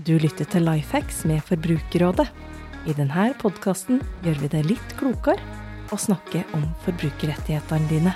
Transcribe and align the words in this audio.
Du 0.00 0.14
lytter 0.16 0.46
til 0.48 0.64
Lifehacks 0.64 1.26
med 1.28 1.42
Forbrukerrådet. 1.44 2.24
I 2.88 2.94
denne 2.96 3.24
podkasten 3.36 3.98
gjør 4.24 4.38
vi 4.40 4.48
det 4.54 4.62
litt 4.64 4.94
klokere 4.96 5.42
å 5.92 5.98
snakke 6.00 6.40
om 6.56 6.62
forbrukerrettighetene 6.86 7.90
dine. 7.90 8.14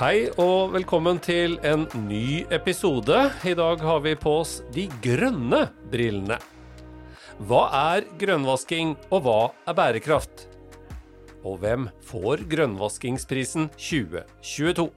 Hei 0.00 0.26
og 0.42 0.72
velkommen 0.74 1.20
til 1.22 1.54
en 1.62 1.86
ny 2.08 2.42
episode. 2.50 3.28
I 3.46 3.54
dag 3.54 3.84
har 3.86 4.02
vi 4.02 4.16
på 4.18 4.34
oss 4.40 4.56
de 4.74 4.88
grønne 5.04 5.68
brillene. 5.92 6.40
Hva 7.46 7.62
er 7.94 8.08
grønnvasking, 8.18 8.96
og 9.12 9.22
hva 9.28 9.40
er 9.70 9.78
bærekraft? 9.78 10.48
Og 11.46 11.60
hvem 11.62 11.86
får 12.10 12.48
grønnvaskingsprisen 12.50 13.70
2022? 13.76 14.90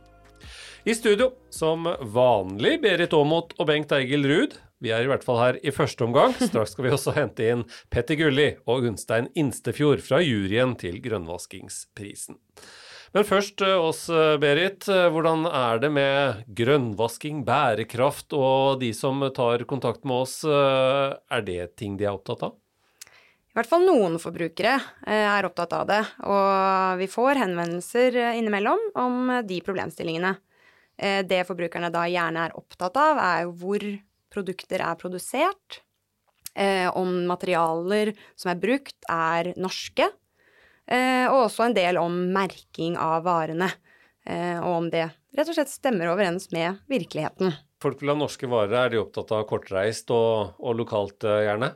I 0.86 0.94
studio, 0.98 1.36
som 1.54 1.86
vanlig, 2.14 2.80
Berit 2.82 3.14
Aamodt 3.14 3.54
og 3.60 3.70
Bengt 3.70 3.94
Eigil 3.94 4.26
Ruud. 4.30 4.64
Vi 4.86 4.92
er 4.94 5.02
i 5.02 5.10
hvert 5.10 5.24
fall 5.26 5.40
her 5.42 5.58
i 5.66 5.74
første 5.74 6.06
omgang. 6.06 6.36
Straks 6.48 6.76
skal 6.76 6.86
vi 6.86 6.94
også 6.94 7.16
hente 7.16 7.46
inn 7.50 7.64
Petter 7.90 8.20
Gulli 8.20 8.52
og 8.70 8.84
Gunstein 8.86 9.32
Instefjord 9.34 10.04
fra 10.06 10.20
juryen 10.22 10.76
til 10.78 11.00
grønnvaskingsprisen. 11.02 12.38
Men 13.16 13.26
først 13.26 13.64
eh, 13.64 13.80
oss, 13.80 14.04
eh, 14.12 14.36
Berit. 14.44 14.86
Eh, 14.92 15.08
hvordan 15.10 15.48
er 15.50 15.82
det 15.82 15.90
med 15.96 16.44
grønnvasking, 16.58 17.42
bærekraft 17.48 18.36
og 18.38 18.82
de 18.84 18.92
som 18.94 19.24
tar 19.34 19.66
kontakt 19.66 20.06
med 20.06 20.28
oss? 20.28 20.38
Er 20.46 21.46
det 21.48 21.78
ting 21.80 21.98
de 21.98 22.06
er 22.06 22.14
opptatt 22.14 22.46
av? 22.46 22.58
I 23.08 23.56
hvert 23.56 23.72
fall 23.72 23.86
noen 23.88 24.20
forbrukere 24.20 24.74
er 25.08 25.48
opptatt 25.48 25.72
av 25.78 25.86
det, 25.88 26.02
og 26.28 27.00
vi 27.00 27.08
får 27.08 27.40
henvendelser 27.40 28.18
innimellom 28.36 28.82
om 29.00 29.32
de 29.48 29.62
problemstillingene. 29.64 30.34
Det 31.24 31.40
forbrukerne 31.48 31.88
da 31.92 32.04
gjerne 32.12 32.50
er 32.50 32.58
opptatt 32.60 33.00
av, 33.00 33.22
er 33.24 33.46
jo 33.46 33.56
hvor 33.62 33.88
produkter 34.36 34.84
er 34.84 35.00
produsert, 35.00 35.82
om 36.96 37.10
materialer 37.28 38.14
som 38.40 38.54
er 38.54 38.60
brukt, 38.62 38.96
er 39.12 39.50
norske, 39.60 40.06
Eh, 40.86 41.26
og 41.32 41.48
også 41.48 41.66
en 41.66 41.76
del 41.76 41.98
om 41.98 42.14
merking 42.34 42.98
av 43.02 43.24
varene, 43.26 43.72
eh, 44.26 44.58
og 44.62 44.82
om 44.84 44.90
det 44.94 45.08
rett 45.36 45.50
og 45.50 45.58
slett 45.58 45.72
stemmer 45.72 46.12
overens 46.12 46.52
med 46.54 46.78
virkeligheten. 46.92 47.56
Folk 47.82 48.02
vil 48.02 48.14
ha 48.14 48.18
norske 48.18 48.48
varer. 48.50 48.76
Er 48.86 48.94
de 48.94 49.02
opptatt 49.02 49.34
av 49.36 49.48
kortreist 49.50 50.14
og, 50.14 50.56
og 50.62 50.78
lokalt, 50.78 51.26
eh, 51.26 51.42
gjerne? 51.48 51.74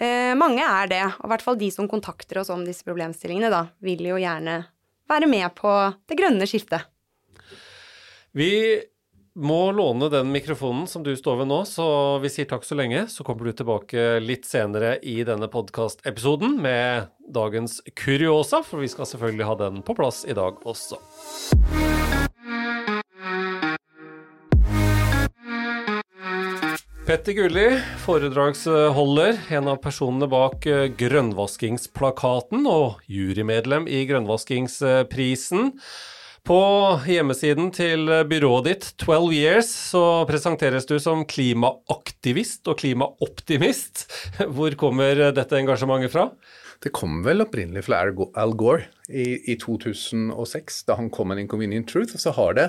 Eh, 0.00 0.34
mange 0.38 0.64
er 0.64 0.90
det, 0.90 1.02
og 1.20 1.28
i 1.28 1.32
hvert 1.32 1.46
fall 1.46 1.60
de 1.60 1.70
som 1.74 1.88
kontakter 1.90 2.42
oss 2.42 2.50
om 2.50 2.64
disse 2.66 2.86
problemstillingene, 2.86 3.52
da, 3.52 3.66
vil 3.84 4.02
jo 4.10 4.18
gjerne 4.18 4.62
være 5.10 5.30
med 5.30 5.54
på 5.58 5.70
det 6.10 6.18
grønne 6.18 6.46
skiftet. 6.48 6.86
Vi 8.34 8.50
må 9.40 9.70
låne 9.72 10.10
den 10.12 10.28
mikrofonen 10.34 10.86
som 10.86 11.02
du 11.02 11.14
står 11.16 11.40
ved 11.40 11.48
nå, 11.48 11.62
så 11.64 11.84
vi 12.20 12.28
sier 12.32 12.48
takk 12.50 12.66
så 12.68 12.76
lenge. 12.76 13.06
Så 13.08 13.24
kommer 13.24 13.48
du 13.48 13.56
tilbake 13.56 14.18
litt 14.20 14.44
senere 14.48 14.98
i 15.00 15.22
denne 15.24 15.48
podkastepisoden 15.48 16.58
med 16.60 17.08
dagens 17.32 17.78
kuriosa, 17.96 18.60
for 18.66 18.84
vi 18.84 18.90
skal 18.92 19.08
selvfølgelig 19.08 19.48
ha 19.48 19.56
den 19.62 19.80
på 19.86 19.96
plass 19.96 20.26
i 20.28 20.36
dag 20.36 20.60
også. 20.68 21.00
Petter 27.08 27.34
Gulli, 27.34 27.66
foredragsholder, 28.04 29.40
en 29.56 29.72
av 29.72 29.80
personene 29.82 30.28
bak 30.30 30.68
grønnvaskingsplakaten 31.00 32.68
og 32.70 33.00
jurymedlem 33.10 33.88
i 33.90 34.04
Grønnvaskingsprisen. 34.06 35.72
På 36.46 36.60
hjemmesiden 37.04 37.68
til 37.76 38.08
byrået 38.30 38.66
ditt, 38.70 38.86
12 39.02 39.34
Years, 39.36 39.68
så 39.92 40.24
presenteres 40.28 40.88
du 40.88 40.96
som 41.02 41.26
klimaaktivist 41.28 42.70
og 42.70 42.78
klimaoptimist. 42.80 44.06
Hvor 44.56 44.74
kommer 44.80 45.20
dette 45.36 45.60
engasjementet 45.60 46.14
fra? 46.14 46.30
Det 46.80 46.94
kom 46.96 47.20
vel 47.26 47.44
opprinnelig 47.44 47.84
fra 47.84 48.00
Al 48.00 48.54
Gore 48.56 48.86
i, 49.12 49.52
i 49.52 49.58
2006, 49.60 50.84
da 50.88 50.96
han 50.96 51.10
kom 51.12 51.28
med 51.28 51.42
'Inconvenient 51.42 51.92
Truth'. 51.92 52.16
Og 52.16 52.24
så 52.24 52.32
har 52.32 52.56
det 52.56 52.68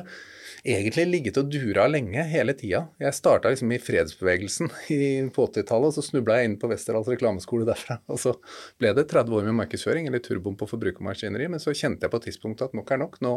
egentlig 0.63 1.05
ligget 1.09 1.39
og 1.41 1.49
dura 1.51 1.87
lenge, 1.89 2.23
hele 2.29 2.53
tida. 2.57 2.83
Jeg 3.01 3.17
starta 3.17 3.49
liksom 3.51 3.71
i 3.73 3.79
fredsbevegelsen 3.81 4.69
i, 4.93 5.01
på 5.33 5.47
80-tallet, 5.47 5.89
og 5.89 5.95
så 5.95 6.05
snubla 6.05 6.39
jeg 6.39 6.51
inn 6.51 6.57
på 6.61 6.69
Westerdals 6.71 7.09
reklameskole 7.11 7.67
derfra. 7.67 7.99
Og 8.13 8.21
så 8.21 8.35
ble 8.81 8.93
det 8.97 9.07
30 9.11 9.37
år 9.39 9.47
med 9.49 9.57
markedsføring, 9.63 10.09
eller 10.09 10.23
turbom 10.23 10.57
på 10.59 10.69
forbrukermaskineri. 10.69 11.49
Men 11.51 11.63
så 11.63 11.73
kjente 11.73 12.05
jeg 12.05 12.13
på 12.13 12.21
et 12.21 12.29
tidspunkt 12.29 12.65
at 12.65 12.75
nok 12.77 12.93
er 12.93 13.01
nok. 13.01 13.17
Nå 13.25 13.35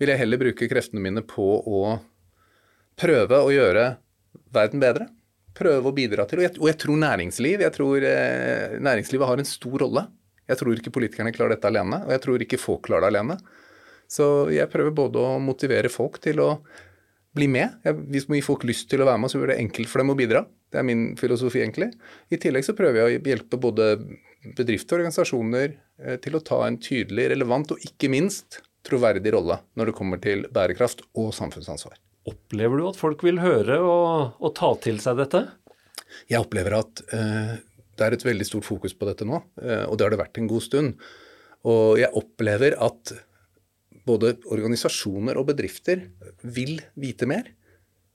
vil 0.00 0.12
jeg 0.12 0.22
heller 0.22 0.40
bruke 0.40 0.68
kreftene 0.70 1.02
mine 1.04 1.24
på 1.26 1.48
å 1.60 1.80
prøve 3.00 3.40
å 3.42 3.50
gjøre 3.52 3.88
verden 4.54 4.82
bedre. 4.82 5.10
Prøve 5.56 5.90
å 5.90 5.96
bidra 5.96 6.24
til. 6.30 6.40
Og 6.40 6.46
jeg, 6.46 6.56
og 6.60 6.70
jeg 6.70 6.78
tror 6.80 7.00
næringsliv, 7.02 7.64
jeg 7.66 7.74
tror 7.74 8.06
eh, 8.06 8.78
næringslivet 8.80 9.28
har 9.28 9.42
en 9.42 9.48
stor 9.48 9.82
rolle. 9.82 10.06
Jeg 10.50 10.58
tror 10.58 10.78
ikke 10.78 10.92
politikerne 10.94 11.32
klarer 11.34 11.56
dette 11.56 11.68
alene, 11.70 12.00
og 12.06 12.14
jeg 12.14 12.22
tror 12.24 12.44
ikke 12.44 12.58
folk 12.58 12.86
klarer 12.86 13.06
det 13.06 13.12
alene. 13.12 13.36
Så 14.10 14.24
jeg 14.50 14.70
prøver 14.72 14.94
både 14.94 15.22
å 15.22 15.36
motivere 15.42 15.90
folk 15.92 16.18
til 16.22 16.42
å 16.42 16.50
bli 17.36 17.46
med. 17.46 17.76
hvis 18.10 18.26
vi 18.26 18.40
får 18.40 18.46
folk 18.46 18.64
lyst 18.66 18.88
til 18.90 19.02
å 19.02 19.06
være 19.06 19.22
med, 19.22 19.30
så 19.30 19.38
blir 19.38 19.52
det 19.52 19.60
enkelt 19.62 19.88
for 19.88 20.02
dem 20.02 20.10
å 20.10 20.18
bidra. 20.18 20.42
Det 20.70 20.80
er 20.80 20.86
min 20.86 21.12
filosofi, 21.18 21.62
egentlig. 21.62 21.92
I 22.30 22.38
tillegg 22.42 22.66
så 22.66 22.74
prøver 22.78 22.98
jeg 22.98 23.20
å 23.20 23.30
hjelpe 23.30 23.60
både 23.60 23.92
bedrifter 24.56 24.96
og 24.96 25.04
organisasjoner 25.04 25.76
eh, 26.02 26.18
til 26.22 26.36
å 26.36 26.42
ta 26.42 26.62
en 26.66 26.78
tydelig, 26.80 27.28
relevant 27.34 27.74
og 27.74 27.86
ikke 27.86 28.10
minst 28.10 28.60
troverdig 28.86 29.34
rolle 29.34 29.60
når 29.78 29.90
det 29.90 29.96
kommer 29.98 30.20
til 30.22 30.46
bærekraft 30.50 31.04
og 31.20 31.32
samfunnsansvar. 31.36 31.98
Opplever 32.30 32.80
du 32.80 32.86
at 32.88 33.00
folk 33.00 33.22
vil 33.24 33.40
høre 33.42 33.80
og, 33.84 34.36
og 34.40 34.54
ta 34.56 34.72
til 34.82 35.00
seg 35.02 35.18
dette? 35.20 35.44
Jeg 36.30 36.42
opplever 36.42 36.80
at 36.80 37.02
uh, 37.12 37.56
det 37.96 38.06
er 38.06 38.16
et 38.16 38.26
veldig 38.26 38.46
stort 38.48 38.66
fokus 38.66 38.94
på 38.96 39.08
dette 39.08 39.26
nå, 39.28 39.40
uh, 39.62 39.84
og 39.86 39.96
det 39.96 40.06
har 40.06 40.14
det 40.14 40.20
vært 40.22 40.40
en 40.40 40.50
god 40.50 40.64
stund. 40.64 41.04
Og 41.68 42.00
jeg 42.00 42.12
opplever 42.16 42.76
at 42.80 43.12
både 44.10 44.34
organisasjoner 44.50 45.38
og 45.40 45.48
bedrifter 45.52 46.08
vil 46.42 46.76
vite 46.98 47.28
mer. 47.30 47.48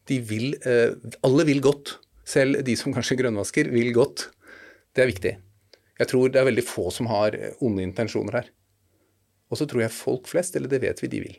De 0.05 0.19
vil, 0.21 0.53
eh, 0.61 0.93
alle 1.25 1.47
vil 1.47 1.63
godt. 1.63 1.97
Selv 2.25 2.63
de 2.65 2.75
som 2.75 2.93
kanskje 2.93 3.19
grønnvasker, 3.21 3.71
vil 3.71 3.93
godt. 3.93 4.29
Det 4.93 5.03
er 5.03 5.11
viktig. 5.11 5.33
Jeg 5.99 6.07
tror 6.11 6.29
det 6.29 6.41
er 6.41 6.49
veldig 6.49 6.65
få 6.65 6.91
som 6.91 7.07
har 7.07 7.35
onde 7.63 7.83
intensjoner 7.85 8.41
her. 8.41 8.53
Og 9.51 9.59
så 9.59 9.67
tror 9.69 9.85
jeg 9.85 9.93
folk 9.93 10.27
flest, 10.27 10.55
eller 10.57 10.71
det 10.71 10.81
vet 10.83 11.03
vi, 11.03 11.11
de 11.11 11.21
vil. 11.27 11.35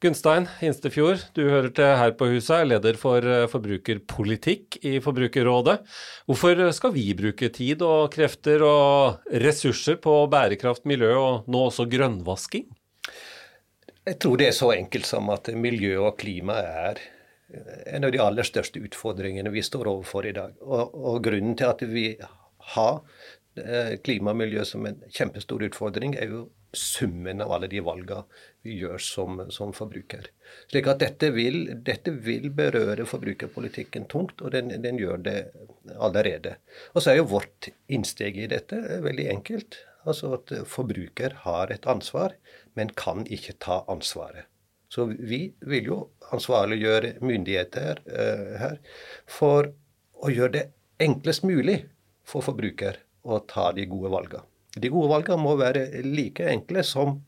Gunstein 0.00 0.46
Instefjord, 0.64 1.20
du 1.36 1.42
hører 1.44 1.68
til 1.76 1.84
her 1.84 2.14
på 2.16 2.30
huset, 2.32 2.54
er 2.56 2.68
leder 2.70 2.96
for 2.96 3.20
eh, 3.20 3.44
forbrukerpolitikk 3.52 4.78
i 4.88 4.94
Forbrukerrådet. 5.04 5.74
Hvorfor 6.24 6.62
skal 6.72 6.94
vi 6.94 7.10
bruke 7.18 7.50
tid 7.52 7.84
og 7.84 8.08
krefter 8.14 8.64
og 8.64 9.28
ressurser 9.44 10.00
på 10.00 10.14
bærekraft, 10.32 10.86
miljø 10.88 11.12
og 11.18 11.50
nå 11.52 11.66
også 11.68 11.84
grønnvasking? 11.92 12.64
Jeg 14.08 14.16
tror 14.22 14.38
det 14.40 14.46
er 14.48 14.56
så 14.56 14.70
enkelt 14.72 15.06
som 15.06 15.28
at 15.32 15.50
miljø 15.52 15.98
og 16.00 16.16
klima 16.20 16.56
er 16.64 17.02
en 17.86 18.06
av 18.06 18.12
de 18.14 18.20
aller 18.22 18.46
største 18.46 18.80
utfordringene 18.80 19.50
vi 19.52 19.62
står 19.64 19.90
overfor 19.90 20.28
i 20.28 20.36
dag. 20.36 20.54
Og, 20.62 20.94
og 20.94 21.20
grunnen 21.24 21.56
til 21.58 21.68
at 21.70 21.82
vi 21.90 22.06
har 22.74 23.00
eh, 23.58 23.96
klima 24.04 24.34
og 24.34 24.40
miljø 24.40 24.64
som 24.66 24.86
en 24.86 25.02
kjempestor 25.10 25.66
utfordring, 25.66 26.16
er 26.16 26.30
jo 26.30 26.46
summen 26.76 27.42
av 27.42 27.50
alle 27.56 27.66
de 27.70 27.80
valgene 27.82 28.22
vi 28.62 28.76
gjør 28.78 29.02
som, 29.02 29.40
som 29.50 29.74
forbruker. 29.74 30.28
Slik 30.70 30.86
at 30.92 31.02
dette 31.02 31.32
vil, 31.34 31.64
dette 31.86 32.14
vil, 32.14 32.46
berøre 32.54 33.06
forbrukerpolitikken 33.08 34.06
tungt, 34.10 34.38
og 34.44 34.54
den, 34.54 34.70
den 34.84 35.00
gjør 35.00 35.22
det 35.26 35.38
allerede. 35.98 36.56
Og 36.94 37.02
så 37.02 37.12
er 37.12 37.20
jo 37.20 37.30
vårt 37.32 37.72
innsteg 37.90 38.38
i 38.38 38.50
dette 38.50 38.78
veldig 39.02 39.26
enkelt. 39.34 39.80
Altså 40.08 40.34
at 40.38 40.52
forbruker 40.68 41.34
har 41.44 41.72
et 41.72 41.86
ansvar, 41.90 42.36
men 42.78 42.92
kan 42.96 43.26
ikke 43.28 43.58
ta 43.60 43.82
ansvaret. 43.92 44.46
Så 44.90 45.04
vi 45.06 45.52
vil 45.70 45.86
jo 45.86 45.98
ansvarliggjøre 46.34 47.20
myndigheter 47.22 48.00
uh, 48.10 48.54
her 48.58 48.78
for 49.30 49.70
å 50.20 50.32
gjøre 50.32 50.54
det 50.56 50.64
enklest 51.00 51.44
mulig 51.46 51.78
for 52.26 52.44
forbruker 52.44 52.98
å 53.22 53.38
ta 53.48 53.70
de 53.76 53.86
gode 53.90 54.10
valgene. 54.12 54.46
De 54.74 54.90
gode 54.90 55.10
valgene 55.10 55.42
må 55.42 55.56
være 55.58 56.02
like 56.06 56.46
enkle 56.46 56.82
som 56.86 57.20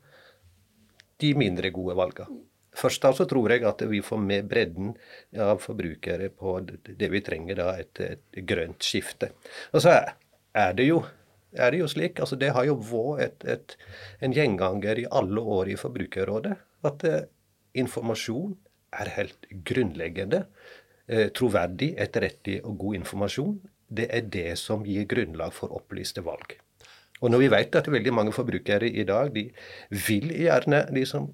de 1.23 1.33
mindre 1.39 1.71
gode 1.75 1.95
valgene. 1.99 2.43
Først 2.73 3.03
da 3.05 3.11
så 3.13 3.27
tror 3.29 3.53
jeg 3.53 3.67
at 3.69 3.83
vi 3.85 4.01
får 4.05 4.21
med 4.23 4.47
bredden 4.49 4.95
av 5.45 5.59
forbrukere 5.61 6.31
på 6.33 6.55
det 6.65 7.11
vi 7.13 7.21
trenger, 7.25 7.59
da, 7.59 7.75
et, 7.77 8.01
et 8.01 8.39
grønt 8.49 8.81
skifte. 8.87 9.35
Og 9.77 9.85
så 9.85 9.99
er 10.57 10.79
det 10.79 10.87
jo 10.89 11.03
er 11.53 11.73
det 11.73 11.83
jo 11.83 11.89
slik. 11.89 12.21
altså 12.21 12.37
Det 12.37 12.53
har 12.53 12.65
jo 12.65 12.77
vært 12.81 13.77
en 14.21 14.33
gjenganger 14.33 14.99
i 14.99 15.09
alle 15.11 15.41
år 15.41 15.73
i 15.73 15.77
Forbrukerrådet. 15.77 16.57
At 16.85 17.05
eh, 17.05 17.29
informasjon 17.75 18.57
er 18.93 19.13
helt 19.17 19.47
grunnleggende. 19.65 20.47
Eh, 21.09 21.29
troverdig, 21.35 21.95
etterrettig 21.99 22.61
og 22.65 22.79
god 22.79 22.95
informasjon. 23.03 23.61
Det 23.93 24.09
er 24.11 24.29
det 24.33 24.59
som 24.59 24.85
gir 24.87 25.05
grunnlag 25.09 25.53
for 25.53 25.75
opplyste 25.77 26.25
valg. 26.25 26.57
Og 27.23 27.31
når 27.31 27.45
vi 27.45 27.51
vet 27.53 27.77
at 27.79 27.91
veldig 27.91 28.13
mange 28.15 28.33
forbrukere 28.35 28.89
i 28.89 29.05
dag 29.07 29.31
de 29.35 29.47
vil 29.91 30.33
gjerne 30.35 30.87
liksom 30.91 31.31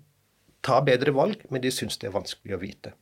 ta 0.63 0.81
bedre 0.85 1.15
valg, 1.15 1.45
men 1.51 1.63
de 1.63 1.71
syns 1.73 1.97
det 2.01 2.11
er 2.11 2.17
vanskelig 2.17 2.57
å 2.57 2.61
vite. 2.61 2.93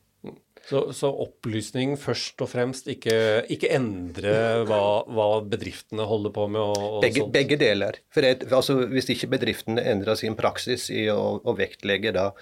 Så, 0.66 0.80
så, 0.98 1.12
opplysning 1.22 1.92
først 2.00 2.42
og 2.42 2.50
fremst, 2.50 2.88
ikke, 2.90 3.44
ikke 3.54 3.70
endre 3.76 4.32
hva, 4.66 4.80
hva, 5.06 5.26
bedriftene 5.46 6.06
holder 6.10 6.32
på 6.34 6.46
med? 6.50 6.62
Og, 6.62 6.86
og 6.96 7.04
begge, 7.04 7.26
begge, 7.30 7.58
deler. 7.60 8.00
For 8.10 8.26
det, 8.26 8.48
altså, 8.50 8.80
Hvis 8.90 9.12
ikke 9.14 9.30
bedriftene 9.36 9.84
endrer 9.92 10.18
sin 10.18 10.34
praksis 10.38 10.88
i 10.90 11.04
å, 11.12 11.36
å 11.38 11.54
vektlegge 11.54 12.10
da 12.16 12.32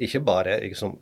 ikke 0.00 0.20
bare 0.24 0.56
liksom, 0.62 0.94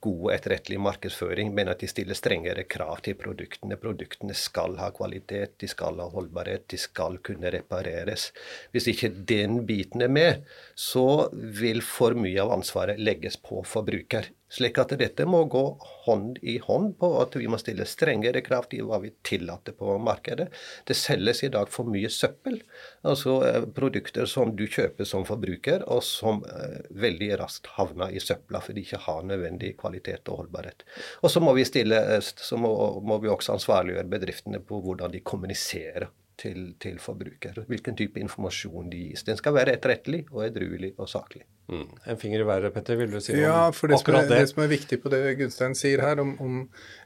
god 0.00 0.34
etterrettelig 0.34 0.80
markedsføring, 0.80 1.52
men 1.56 1.68
at 1.72 1.82
de 1.82 1.88
stiller 1.90 2.16
strengere 2.16 2.64
krav 2.68 3.02
til 3.04 3.16
produktene. 3.20 3.76
Produktene 3.80 4.36
skal 4.36 4.78
ha 4.80 4.90
kvalitet, 4.96 5.58
de 5.60 5.68
skal 5.68 6.00
ha 6.00 6.08
holdbarhet, 6.12 6.64
de 6.72 6.80
skal 6.80 7.18
kunne 7.24 7.52
repareres. 7.52 8.30
Hvis 8.72 8.88
ikke 8.92 9.12
den 9.28 9.62
biten 9.68 10.04
er 10.04 10.12
med, 10.12 10.44
så 10.72 11.28
vil 11.32 11.84
for 11.84 12.16
mye 12.16 12.40
av 12.40 12.54
ansvaret 12.56 13.00
legges 13.00 13.36
på 13.40 13.60
forbruker. 13.68 14.30
Slik 14.50 14.80
at 14.82 14.92
dette 14.98 15.26
må 15.30 15.44
gå 15.50 15.62
hånd 16.04 16.40
i 16.42 16.56
hånd 16.64 16.96
på 16.98 17.10
at 17.20 17.36
vi 17.38 17.46
må 17.50 17.58
stille 17.60 17.86
strengere 17.86 18.42
krav 18.42 18.66
til 18.72 18.88
hva 18.88 18.98
vi 19.02 19.12
tillater 19.26 19.76
på 19.78 19.94
markedet. 20.02 20.48
Det 20.88 20.96
selges 20.98 21.44
i 21.46 21.52
dag 21.54 21.70
for 21.70 21.86
mye 21.86 22.10
søppel. 22.10 22.58
Altså 23.06 23.36
eh, 23.46 23.68
produkter 23.76 24.26
som 24.30 24.56
du 24.58 24.66
kjøper 24.66 25.06
som 25.06 25.26
forbruker, 25.28 25.86
og 25.86 26.02
som 26.06 26.42
eh, 26.50 26.80
veldig 26.90 27.30
raskt 27.40 27.70
havner 27.76 28.10
i 28.10 28.22
søpla 28.22 28.62
fordi 28.64 28.80
de 28.80 28.86
ikke 28.88 29.02
har 29.06 29.26
nødvendig 29.26 29.74
kvalitet 29.80 30.28
og 30.30 30.44
holdbarhet. 30.44 30.82
Og 31.22 31.30
så 31.30 31.42
må 31.42 31.54
vi, 31.54 31.66
stille, 31.68 32.02
eh, 32.16 32.22
så 32.22 32.58
må, 32.58 32.72
må 33.06 33.20
vi 33.22 33.30
også 33.30 33.54
ansvarliggjøre 33.54 34.10
bedriftene 34.10 34.62
på 34.66 34.82
hvordan 34.82 35.14
de 35.14 35.22
kommuniserer 35.22 36.10
til, 36.40 36.74
til 36.80 36.98
forbruker. 37.02 37.62
Hvilken 37.68 37.96
type 37.98 38.20
informasjon 38.22 38.90
de 38.92 39.06
gis. 39.10 39.24
Den 39.26 39.38
skal 39.38 39.54
være 39.56 39.76
etterrettelig 39.76 40.24
og 40.30 40.46
edruelig 40.46 40.94
og 40.98 41.08
saklig. 41.10 41.44
Mm. 41.70 41.86
En 42.10 42.18
finger 42.18 42.42
i 42.42 42.46
været, 42.46 42.72
Petter, 42.74 42.96
vil 42.98 43.12
du 43.12 43.20
si 43.22 43.34
om 43.36 43.38
ja, 43.38 43.58
for 43.76 43.92
det 43.92 44.00
som, 44.00 44.14
er, 44.14 44.24
det? 44.26 44.38
det 44.40 44.50
som 44.50 44.62
er 44.64 44.70
viktig 44.72 44.96
på 45.02 45.12
det 45.12 45.20
Gunstein 45.38 45.76
sier 45.78 46.02
her, 46.02 46.22
om, 46.22 46.32
om, 46.42 46.56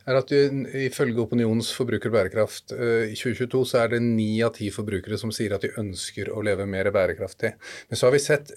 er 0.09 0.21
at 0.23 0.31
du, 0.31 0.63
ifølge 0.87 1.21
Opinions 1.21 1.73
forbruker 1.77 2.13
bærekraft 2.15 2.73
uh, 2.73 3.05
i 3.05 3.19
2022 3.19 3.65
så 3.69 3.83
er 3.83 3.93
det 3.97 4.01
ni 4.07 4.31
av 4.47 4.55
ti 4.57 4.71
forbrukere 4.73 5.21
som 5.21 5.35
sier 5.35 5.57
at 5.57 5.67
de 5.67 5.75
ønsker 5.83 6.33
å 6.33 6.45
leve 6.47 6.65
mer 6.71 6.89
bærekraftig. 6.95 7.53
Men 7.91 8.01
så 8.01 8.09
har 8.09 8.17
vi 8.17 8.23
sett 8.25 8.55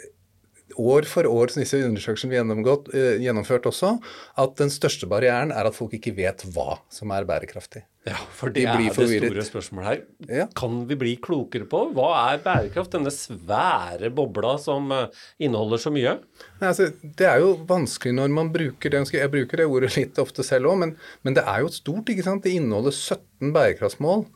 år 0.80 1.08
for 1.10 1.28
år 1.30 1.54
som 1.54 1.64
disse 1.64 1.82
undersøkelsene 1.84 2.34
vi 2.34 2.40
har 2.40 2.90
eh, 2.94 3.20
gjennomført 3.24 3.68
også, 3.70 3.98
at 4.40 4.58
den 4.62 4.74
største 4.74 5.10
barrieren 5.10 5.54
er 5.56 5.70
at 5.70 5.78
folk 5.78 5.94
ikke 5.98 6.16
vet 6.18 6.46
hva 6.54 6.80
som 6.94 7.14
er 7.16 7.28
bærekraftig. 7.28 7.84
Ja, 8.08 8.16
for 8.32 8.54
det 8.54 8.64
de 8.64 8.70
er 8.70 8.80
det 8.88 8.94
store 8.96 9.44
spørsmålet 9.44 9.88
her. 9.88 10.02
Ja. 10.32 10.46
Kan 10.56 10.80
vi 10.88 10.96
bli 11.00 11.16
klokere 11.20 11.68
på 11.68 11.82
hva 11.96 12.12
er 12.30 12.40
bærekraft? 12.44 12.94
Denne 12.96 13.12
svære 13.12 14.12
bobla 14.16 14.56
som 14.64 14.88
eh, 14.96 15.10
inneholder 15.44 15.82
så 15.84 15.92
mye? 15.94 16.16
Nei, 16.62 16.70
altså, 16.70 16.90
det 17.20 17.28
er 17.28 17.42
jo 17.44 17.54
vanskelig 17.68 18.16
når 18.16 18.32
man 18.38 18.54
bruker 18.54 18.94
det. 18.94 19.04
Jeg 19.18 19.34
bruker 19.34 19.60
det 19.60 19.68
ordet 19.68 19.94
litt 19.98 20.22
ofte 20.24 20.46
selv 20.48 20.72
òg, 20.72 20.80
men, 20.86 20.96
men, 21.28 21.36
det 21.36 21.44
er 21.44 21.66
jo 21.66 21.74
stort. 21.74 22.14
ikke 22.14 22.26
sant? 22.30 22.46
Det 22.48 22.56
inneholder 22.56 22.96
17 22.96 23.52
bærekraftsmål. 23.56 24.28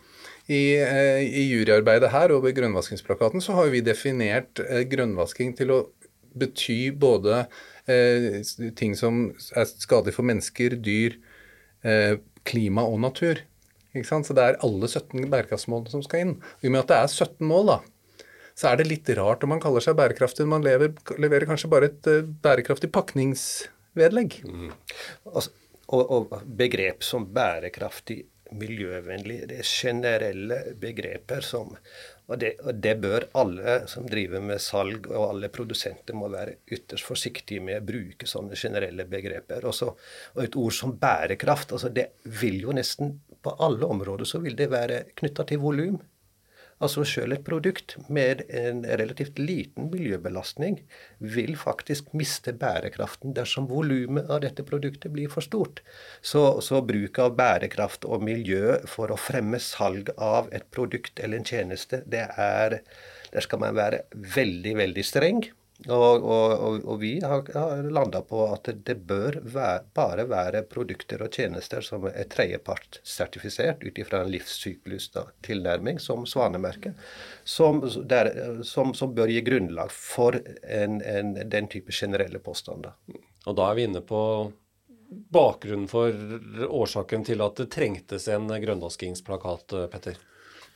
I, 0.52 0.76
eh, 0.82 1.22
i 1.24 1.46
juryarbeidet 1.54 2.10
her 2.12 2.34
og 2.36 2.44
ved 2.44 2.58
grønnvaskingsplakaten 2.58 3.44
så 3.46 3.56
har 3.56 3.70
vi 3.72 3.84
definert 3.86 4.60
eh, 4.66 4.84
grønnvasking 4.90 5.54
til 5.56 5.72
å 5.72 5.82
bety 6.38 6.80
både 6.98 7.46
eh, 7.92 8.42
ting 8.78 8.96
som 8.98 9.30
er 9.58 9.70
skadelig 9.70 10.16
for 10.18 10.28
mennesker, 10.28 10.78
dyr, 10.84 11.18
eh, 11.84 12.18
klima 12.48 12.86
og 12.88 13.02
natur. 13.06 13.44
Så 13.92 14.36
det 14.36 14.44
er 14.44 14.62
alle 14.64 14.88
17 14.88 15.28
bærekraftsmålene 15.32 15.92
som 15.92 16.04
skal 16.06 16.24
inn. 16.24 16.38
I 16.62 16.70
og 16.70 16.76
med 16.76 16.86
at 16.86 16.92
det 16.92 17.00
er 17.00 17.16
17 17.28 17.48
mål, 17.48 17.74
da, 17.74 17.80
så 18.56 18.72
er 18.72 18.80
det 18.80 18.90
litt 18.90 19.10
rart 19.18 19.44
om 19.44 19.52
man 19.54 19.62
kaller 19.64 19.84
seg 19.84 19.98
bærekraftig. 20.00 20.48
Man 20.50 20.64
lever, 20.66 20.94
leverer 21.20 21.50
kanskje 21.50 21.72
bare 21.72 21.92
et 21.92 22.08
uh, 22.12 22.22
bærekraftig 22.44 22.92
pakningsvedlegg. 22.94 24.38
Mm. 24.48 24.72
Altså, 25.34 25.52
og, 25.92 26.04
og, 26.06 26.36
begrep 26.46 27.04
som 27.04 27.28
bærekraftig, 27.36 28.22
miljøvennlig, 28.52 29.46
det 29.48 29.62
er 29.62 29.68
generelle 29.68 30.58
begreper 30.80 31.44
som 31.46 31.70
og 32.32 32.40
det, 32.40 32.52
og 32.64 32.78
det, 32.80 32.94
bør 33.04 33.26
alle 33.42 33.76
som 33.92 34.06
driver 34.08 34.44
med 34.46 34.62
salg, 34.64 35.10
og 35.12 35.28
alle 35.28 35.50
produsenter 35.54 36.16
må 36.18 36.30
være 36.32 36.62
ytterst 36.72 37.08
forsiktige 37.08 37.64
med 37.64 37.82
å 37.82 37.88
bruke 37.92 38.30
sånne 38.30 38.60
generelle 38.60 39.06
begreper. 39.10 39.68
Også, 39.68 39.92
og 40.36 40.46
et 40.46 40.56
ord 40.60 40.78
som 40.78 40.96
bærekraft, 41.02 41.76
altså 41.76 41.92
det 41.92 42.08
vil 42.40 42.62
jo 42.64 42.78
nesten 42.78 43.18
på 43.42 43.56
alle 43.66 43.88
områder 43.90 44.28
så 44.30 44.42
vil 44.42 44.56
det 44.58 44.70
være 44.72 45.04
knytta 45.18 45.46
til 45.50 45.62
volum. 45.64 46.00
Altså 46.82 47.04
selv 47.06 47.36
et 47.36 47.44
produkt 47.46 47.94
med 48.10 48.42
en 48.58 48.82
relativt 48.86 49.38
liten 49.38 49.92
miljøbelastning 49.92 50.80
vil 51.22 51.54
faktisk 51.60 52.10
miste 52.18 52.56
bærekraften 52.58 53.36
dersom 53.38 53.68
volumet 53.70 54.32
av 54.34 54.42
dette 54.42 54.66
produktet 54.66 55.14
blir 55.14 55.30
for 55.30 55.46
stort. 55.46 55.84
Så, 56.26 56.58
så, 56.66 56.82
bruk 56.82 57.22
av 57.22 57.36
bærekraft 57.38 58.08
og 58.10 58.26
miljø 58.26 58.80
for 58.90 59.14
å 59.14 59.20
fremme 59.20 59.62
salg 59.62 60.10
av 60.18 60.50
et 60.56 60.66
produkt 60.74 61.22
eller 61.22 61.42
en 61.42 61.50
tjeneste, 61.54 62.02
det 62.10 62.28
er 62.38 62.82
Der 63.32 63.46
skal 63.46 63.62
man 63.62 63.78
være 63.78 64.02
veldig, 64.12 64.74
veldig 64.76 65.04
streng. 65.08 65.46
Og, 65.90 66.24
og, 66.24 66.84
og, 66.86 67.00
vi 67.02 67.16
har, 67.24 67.42
har 67.54 67.88
landa 67.90 68.22
på 68.22 68.44
at 68.54 68.70
det 68.86 68.96
bør 69.10 69.40
være, 69.42 69.80
bare 69.98 70.28
være 70.30 70.62
produkter 70.70 71.24
og 71.26 71.34
tjenester 71.34 71.82
som 71.82 72.06
er 72.06 72.28
tredjepartssertifisert 72.30 73.82
ut 73.82 73.98
ifra 73.98 74.22
en 74.22 74.30
livssyklustilnærming 74.30 75.98
som 76.00 76.28
Svanemerket, 76.30 76.94
som, 77.44 77.82
som, 77.90 78.94
som, 78.94 79.16
bør 79.18 79.34
gi 79.34 79.42
grunnlag 79.42 79.90
for 79.96 80.38
en, 80.62 81.02
en, 81.02 81.34
den 81.50 81.70
type 81.72 81.96
generelle 81.96 82.44
påstander. 82.46 82.94
Og 83.50 83.58
da 83.58 83.72
er 83.72 83.80
vi 83.80 83.88
inne 83.90 84.06
på 84.06 84.22
bakgrunnen 85.34 85.90
for 85.90 86.14
årsaken 86.70 87.26
til 87.26 87.42
at 87.42 87.58
det 87.58 87.72
trengtes 87.74 88.30
en 88.30 88.46
grønnvaskingsplakat, 88.54 89.82
Petter? 89.90 90.22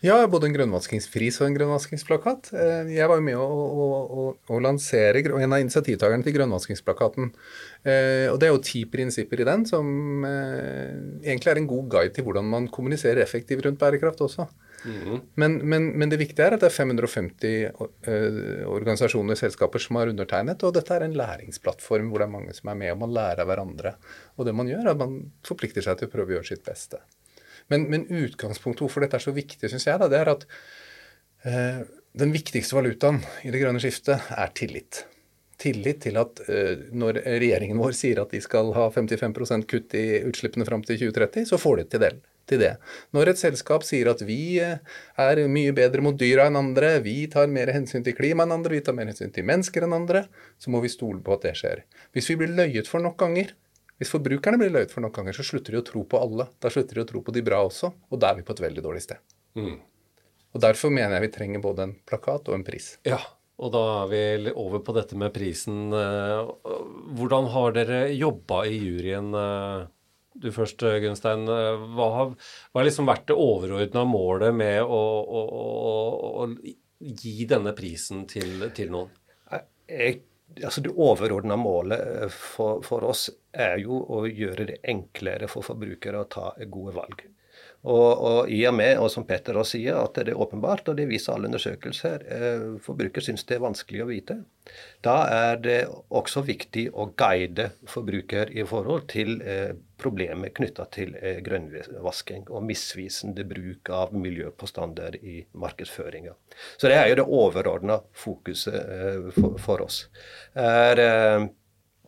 Ja, 0.05 0.19
både 0.29 0.49
en 0.49 0.53
grønnvaskingspris 0.53 1.39
og 1.41 1.47
en 1.47 1.55
grønnvaskingsplakat. 1.55 2.51
Eh, 2.53 2.91
jeg 2.93 3.09
var 3.09 3.17
jo 3.17 3.23
med 3.25 3.39
å, 3.41 3.45
å, 3.45 3.85
å, 4.05 4.25
å 4.53 4.59
lansere 4.61 5.23
en 5.23 5.55
av 5.55 5.63
initiativtakerne 5.63 6.25
til 6.25 6.35
grønnvaskingsplakaten. 6.35 7.31
Eh, 7.81 8.27
og 8.29 8.37
det 8.41 8.47
er 8.47 8.53
jo 8.53 8.61
ti 8.67 8.83
prinsipper 8.91 9.41
i 9.41 9.47
den 9.47 9.65
som 9.65 9.87
eh, 10.27 10.93
egentlig 11.23 11.55
er 11.55 11.61
en 11.63 11.71
god 11.71 11.89
guide 11.95 12.13
til 12.13 12.27
hvordan 12.27 12.45
man 12.51 12.69
kommuniserer 12.69 13.23
effektivt 13.23 13.65
rundt 13.65 13.81
bærekraft 13.81 14.21
også. 14.27 14.45
Mm. 14.85 15.17
Men, 15.41 15.57
men, 15.65 15.89
men, 15.97 16.13
det 16.13 16.21
viktige 16.21 16.45
er 16.45 16.59
at 16.59 16.61
det 16.61 16.69
er 16.69 16.75
550 16.75 18.69
organisasjoner 18.69 19.33
og 19.33 19.41
selskaper 19.41 19.81
som 19.81 19.97
har 19.97 20.11
undertegnet, 20.13 20.61
og 20.61 20.75
dette 20.77 20.93
er 20.93 21.07
en 21.07 21.17
læringsplattform 21.17 22.11
hvor 22.11 22.21
det 22.21 22.29
er 22.29 22.35
mange 22.37 22.53
som 22.53 22.69
er 22.69 22.77
med, 22.83 22.93
og 22.93 23.01
man 23.07 23.15
lærer 23.17 23.41
av 23.41 23.49
hverandre. 23.49 23.97
Og 24.37 24.45
det 24.45 24.53
man 24.53 24.69
gjør, 24.69 24.85
er 24.85 24.93
at 24.93 25.01
man 25.01 25.23
forplikter 25.47 25.81
seg 25.81 25.97
til 25.97 26.11
å 26.11 26.13
prøve 26.13 26.35
å 26.35 26.37
gjøre 26.37 26.53
sitt 26.53 26.67
beste. 26.67 27.01
Men, 27.73 27.87
men 27.89 28.05
utgangspunktet 28.05 28.85
hvorfor 28.85 29.05
dette 29.05 29.17
er 29.17 29.25
så 29.25 29.33
viktig, 29.35 29.69
syns 29.71 29.87
jeg, 29.87 29.99
da, 30.01 30.09
det 30.11 30.21
er 30.21 30.31
at 30.35 30.45
eh, 31.49 31.81
den 32.15 32.31
viktigste 32.35 32.77
valutaen 32.77 33.19
i 33.43 33.51
det 33.53 33.61
grønne 33.63 33.81
skiftet 33.83 34.29
er 34.35 34.53
tillit. 34.57 35.03
Tillit 35.61 36.01
til 36.03 36.19
at 36.19 36.43
eh, 36.51 36.85
når 36.95 37.23
regjeringen 37.25 37.79
vår 37.81 37.95
sier 37.97 38.21
at 38.21 38.31
de 38.35 38.41
skal 38.43 38.73
ha 38.75 38.85
55% 38.93 39.67
kutt 39.71 39.97
i 39.97 40.05
utslippene 40.27 40.67
fram 40.67 40.85
til 40.85 40.99
2030, 41.07 41.49
så 41.51 41.59
får 41.61 41.81
de 41.81 41.89
til 41.89 42.05
det. 42.05 42.13
Til 42.45 42.61
det. 42.61 42.75
Når 43.17 43.31
et 43.31 43.39
selskap 43.41 43.81
sier 43.87 44.11
at 44.11 44.19
vi 44.27 44.59
eh, 44.61 44.77
er 45.17 45.43
mye 45.49 45.73
bedre 45.73 46.03
mot 46.05 46.17
dyra 46.19 46.45
enn 46.51 46.59
andre, 46.59 46.99
vi 47.01 47.23
tar 47.33 47.49
mer 47.49 47.73
hensyn 47.73 48.05
til 48.05 48.13
klima 48.17 48.45
enn 48.45 48.53
andre, 48.59 48.75
vi 48.77 48.83
tar 48.85 48.93
mer 48.93 49.09
hensyn 49.09 49.33
til 49.33 49.47
mennesker 49.49 49.87
enn 49.87 49.97
andre, 49.97 50.27
så 50.61 50.69
må 50.69 50.83
vi 50.85 50.93
stole 50.93 51.23
på 51.25 51.33
at 51.33 51.47
det 51.47 51.55
skjer. 51.57 51.81
Hvis 52.13 52.29
vi 52.29 52.37
blir 52.43 52.53
løyet 52.53 52.91
for 52.91 53.01
nok 53.01 53.17
ganger, 53.23 53.55
hvis 54.01 54.11
forbrukerne 54.11 54.59
blir 54.59 54.73
løyet 54.73 54.91
for 54.91 55.03
noen 55.03 55.15
ganger, 55.15 55.37
så 55.37 55.45
slutter 55.47 55.75
de 55.75 55.79
å 55.79 55.87
tro 55.87 56.03
på 56.09 56.19
alle. 56.19 56.49
Da 56.59 56.71
slutter 56.73 56.99
de 56.99 57.05
å 57.05 57.09
tro 57.09 57.21
på 57.23 57.33
de 57.35 57.43
bra 57.45 57.61
også, 57.63 57.93
og 58.11 58.19
da 58.19 58.31
er 58.31 58.41
vi 58.41 58.47
på 58.47 58.55
et 58.55 58.63
veldig 58.65 58.83
dårlig 58.83 59.05
sted. 59.05 59.21
Mm. 59.55 59.77
Og 60.55 60.61
Derfor 60.63 60.91
mener 60.91 61.17
jeg 61.17 61.27
vi 61.27 61.33
trenger 61.35 61.63
både 61.63 61.87
en 61.87 61.95
plakat 62.07 62.51
og 62.51 62.57
en 62.57 62.67
pris. 62.67 62.93
Ja, 63.07 63.21
og 63.55 63.71
da 63.71 63.83
er 64.03 64.11
vi 64.11 64.53
over 64.55 64.83
på 64.83 64.95
dette 64.95 65.17
med 65.19 65.33
prisen. 65.35 65.87
Eh, 65.95 66.51
hvordan 67.15 67.49
har 67.53 67.75
dere 67.75 67.99
jobba 68.11 68.65
i 68.67 68.75
juryen? 68.79 69.31
Eh, 69.35 69.85
du 70.43 70.49
først, 70.51 70.83
Gunstein. 71.03 71.47
Eh, 71.47 71.87
hva 71.95 72.09
har, 72.17 72.33
hva 72.71 72.81
har 72.81 72.87
liksom 72.89 73.07
vært 73.07 73.29
det 73.31 73.39
overordna 73.39 74.03
målet 74.07 74.55
med 74.55 74.81
å, 74.83 75.01
å, 75.23 75.43
å, 75.59 75.65
å, 76.43 76.47
gi 76.99 77.47
denne 77.47 77.75
prisen 77.77 78.23
til, 78.27 78.67
til 78.75 78.91
noen? 78.91 79.11
Jeg 79.85 80.23
altså 80.63 80.81
Det 80.81 80.93
overordna 80.95 81.57
målet 81.59 82.01
eh, 82.23 82.29
for, 82.31 82.83
for, 82.85 83.03
oss 83.03 83.29
er 83.51 83.79
jo 83.81 83.99
å 83.99 84.25
gjøre 84.27 84.69
det 84.71 84.77
enklere 84.87 85.49
for 85.51 85.65
forbrukere 85.65 86.21
å 86.21 86.29
ta 86.31 86.51
gode 86.71 86.95
valg. 86.95 87.25
Og, 87.85 88.11
og, 88.17 88.49
i 88.49 88.63
og 88.65 88.73
med, 88.73 88.97
og 88.97 89.11
som 89.13 89.27
Petter 89.29 89.57
også 89.59 89.77
sier, 89.77 89.99
at 90.01 90.17
det 90.17 90.33
er 90.33 90.41
åpenbart, 90.41 90.87
og 90.89 90.97
det 90.97 91.05
viser 91.09 91.35
alle 91.35 91.51
undersøkelser, 91.51 92.23
eh, 92.33 92.63
forbruker 92.81 93.21
syns 93.21 93.45
det 93.45 93.59
er 93.59 93.65
vanskelig 93.65 94.01
å 94.01 94.07
vite. 94.09 94.39
Da 95.05 95.15
er 95.29 95.59
det 95.61 95.79
også 96.09 96.41
viktig 96.47 96.87
å 96.97 97.11
guide 97.17 97.69
forbruker 97.89 98.49
i 98.57 98.65
forhold 98.65 99.05
til 99.11 99.37
eh, 99.45 99.75
problemer 100.01 100.49
knytta 100.57 100.87
til 100.95 101.13
eh, 101.19 101.43
grønnvasking 101.45 102.47
og 102.49 102.65
misvisende 102.65 103.45
bruk 103.47 103.93
av 103.93 104.15
miljøpåstander 104.17 105.19
i 105.21 105.43
markedsføringa. 105.53 106.33
Så 106.79 106.89
det 106.89 106.97
er 106.97 107.11
jo 107.11 107.19
det 107.21 107.27
overordna 107.41 107.99
fokuset 108.17 108.79
eh, 108.81 109.29
for, 109.37 109.61
for, 109.61 109.85
oss. 109.85 110.07
Er, 110.57 111.51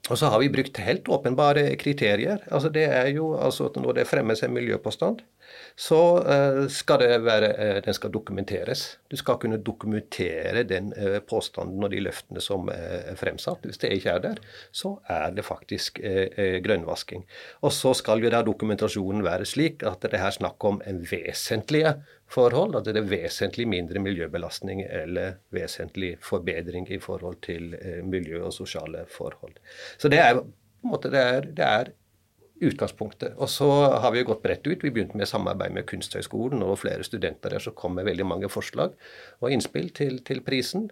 Og 0.07 0.17
så 0.17 0.29
har 0.31 0.39
vi 0.39 0.49
brukt 0.49 0.77
helt 0.79 1.09
åpenbare 1.11 1.75
kriterier. 1.75 2.39
Altså 2.47 2.69
det 2.73 2.85
er 2.87 3.09
jo 3.11 3.33
altså 3.35 3.67
at 3.67 3.75
Når 3.75 3.99
det 3.99 4.07
fremmes 4.07 4.43
en 4.43 4.53
miljøpåstand, 4.55 5.19
så 5.77 5.99
uh, 6.23 6.63
skal 6.71 7.01
det 7.03 7.19
være, 7.25 7.49
uh, 7.55 7.79
den 7.85 7.95
skal 7.95 8.11
dokumenteres. 8.13 8.85
Du 9.11 9.17
skal 9.19 9.37
kunne 9.41 9.59
dokumentere 9.61 10.63
den 10.67 10.91
uh, 10.97 11.19
påstanden 11.27 11.83
og 11.83 11.91
de 11.93 12.01
løftene 12.03 12.41
som 12.43 12.71
er 12.73 13.15
fremsatt. 13.19 13.65
Hvis 13.67 13.81
det 13.81 13.91
ikke 13.95 14.15
er 14.15 14.23
der, 14.23 14.41
så 14.71 14.95
er 15.09 15.31
det 15.35 15.45
faktisk 15.45 15.99
grønnvasking. 16.63 17.23
Og 17.65 17.71
så 17.73 17.93
skal 17.97 18.23
jo 18.23 18.31
da 18.33 18.41
dokumentasjonen 18.45 19.23
være 19.25 19.45
slik 19.47 19.83
at 19.87 20.05
det 20.05 20.19
er 20.19 20.33
snakk 20.33 20.63
om 20.67 20.81
en 20.87 21.01
vesentlige 21.07 21.93
forhold, 22.31 22.75
at 22.79 22.89
det 22.89 23.01
er 23.01 23.09
vesentlig 23.09 23.67
mindre 23.69 24.01
miljøbelastning 24.03 24.83
eller 24.85 25.37
vesentlig 25.55 26.15
forbedring 26.21 26.89
i 26.91 26.99
forhold 26.99 27.39
til 27.45 27.75
miljø 28.03 28.43
og 28.43 28.53
sosiale 28.53 29.05
forhold. 29.11 29.55
Så 29.97 30.11
det 30.11 30.19
er 30.23 30.41
på 30.41 30.43
en 30.43 30.93
måte 30.93 31.11
det 31.13 31.21
er, 31.21 31.41
det 31.41 31.65
er 31.65 31.93
utgangspunktet. 32.63 33.35
Og 33.37 33.49
så 33.51 33.67
har 34.01 34.11
vi 34.13 34.23
gått 34.25 34.41
bredt 34.43 34.65
ut. 34.67 34.83
Vi 34.83 34.91
begynte 34.93 35.17
med 35.19 35.29
samarbeid 35.29 35.75
med 35.75 35.85
Kunsthøgskolen 35.89 36.63
og 36.65 36.79
flere 36.81 37.05
studenter 37.05 37.53
der 37.53 37.63
som 37.63 37.75
kom 37.77 37.95
med 37.97 38.07
veldig 38.07 38.25
mange 38.27 38.49
forslag 38.51 38.95
og 39.41 39.53
innspill 39.53 39.89
til, 39.97 40.19
til, 40.27 40.41
prisen. 40.45 40.87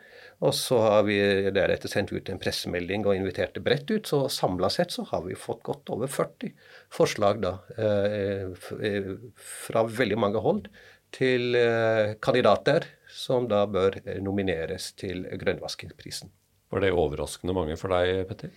Og 0.45 0.53
så 0.57 0.79
har 0.83 1.05
vi 1.07 1.17
deretter 1.55 1.91
sendt 1.91 2.13
ut 2.13 2.29
en 2.29 2.41
pressemelding 2.41 3.07
og 3.07 3.17
inviterte 3.17 3.63
bredt 3.65 3.89
ut. 3.91 4.09
Så 4.09 4.25
samla 4.33 4.69
sett 4.73 4.93
så 4.95 5.07
har 5.11 5.25
vi 5.25 5.37
fått 5.39 5.63
godt 5.65 5.89
over 5.95 6.11
40 6.11 6.53
forslag 6.93 7.41
da, 7.45 7.57
eh, 7.77 8.53
eh, 8.85 9.11
fra 9.35 9.85
veldig 9.89 10.21
mange 10.21 10.43
hold 10.45 10.69
til 11.15 11.55
eh, 11.57 12.15
kandidater 12.21 12.89
som 13.15 13.47
da 13.47 13.63
bør 13.71 14.01
nomineres 14.21 14.91
til 14.99 15.23
grønnvaskingsprisen. 15.39 16.33
Var 16.73 16.83
det 16.83 16.95
overraskende 16.97 17.55
mange 17.55 17.77
for 17.79 17.93
deg, 17.95 18.25
Petter? 18.29 18.51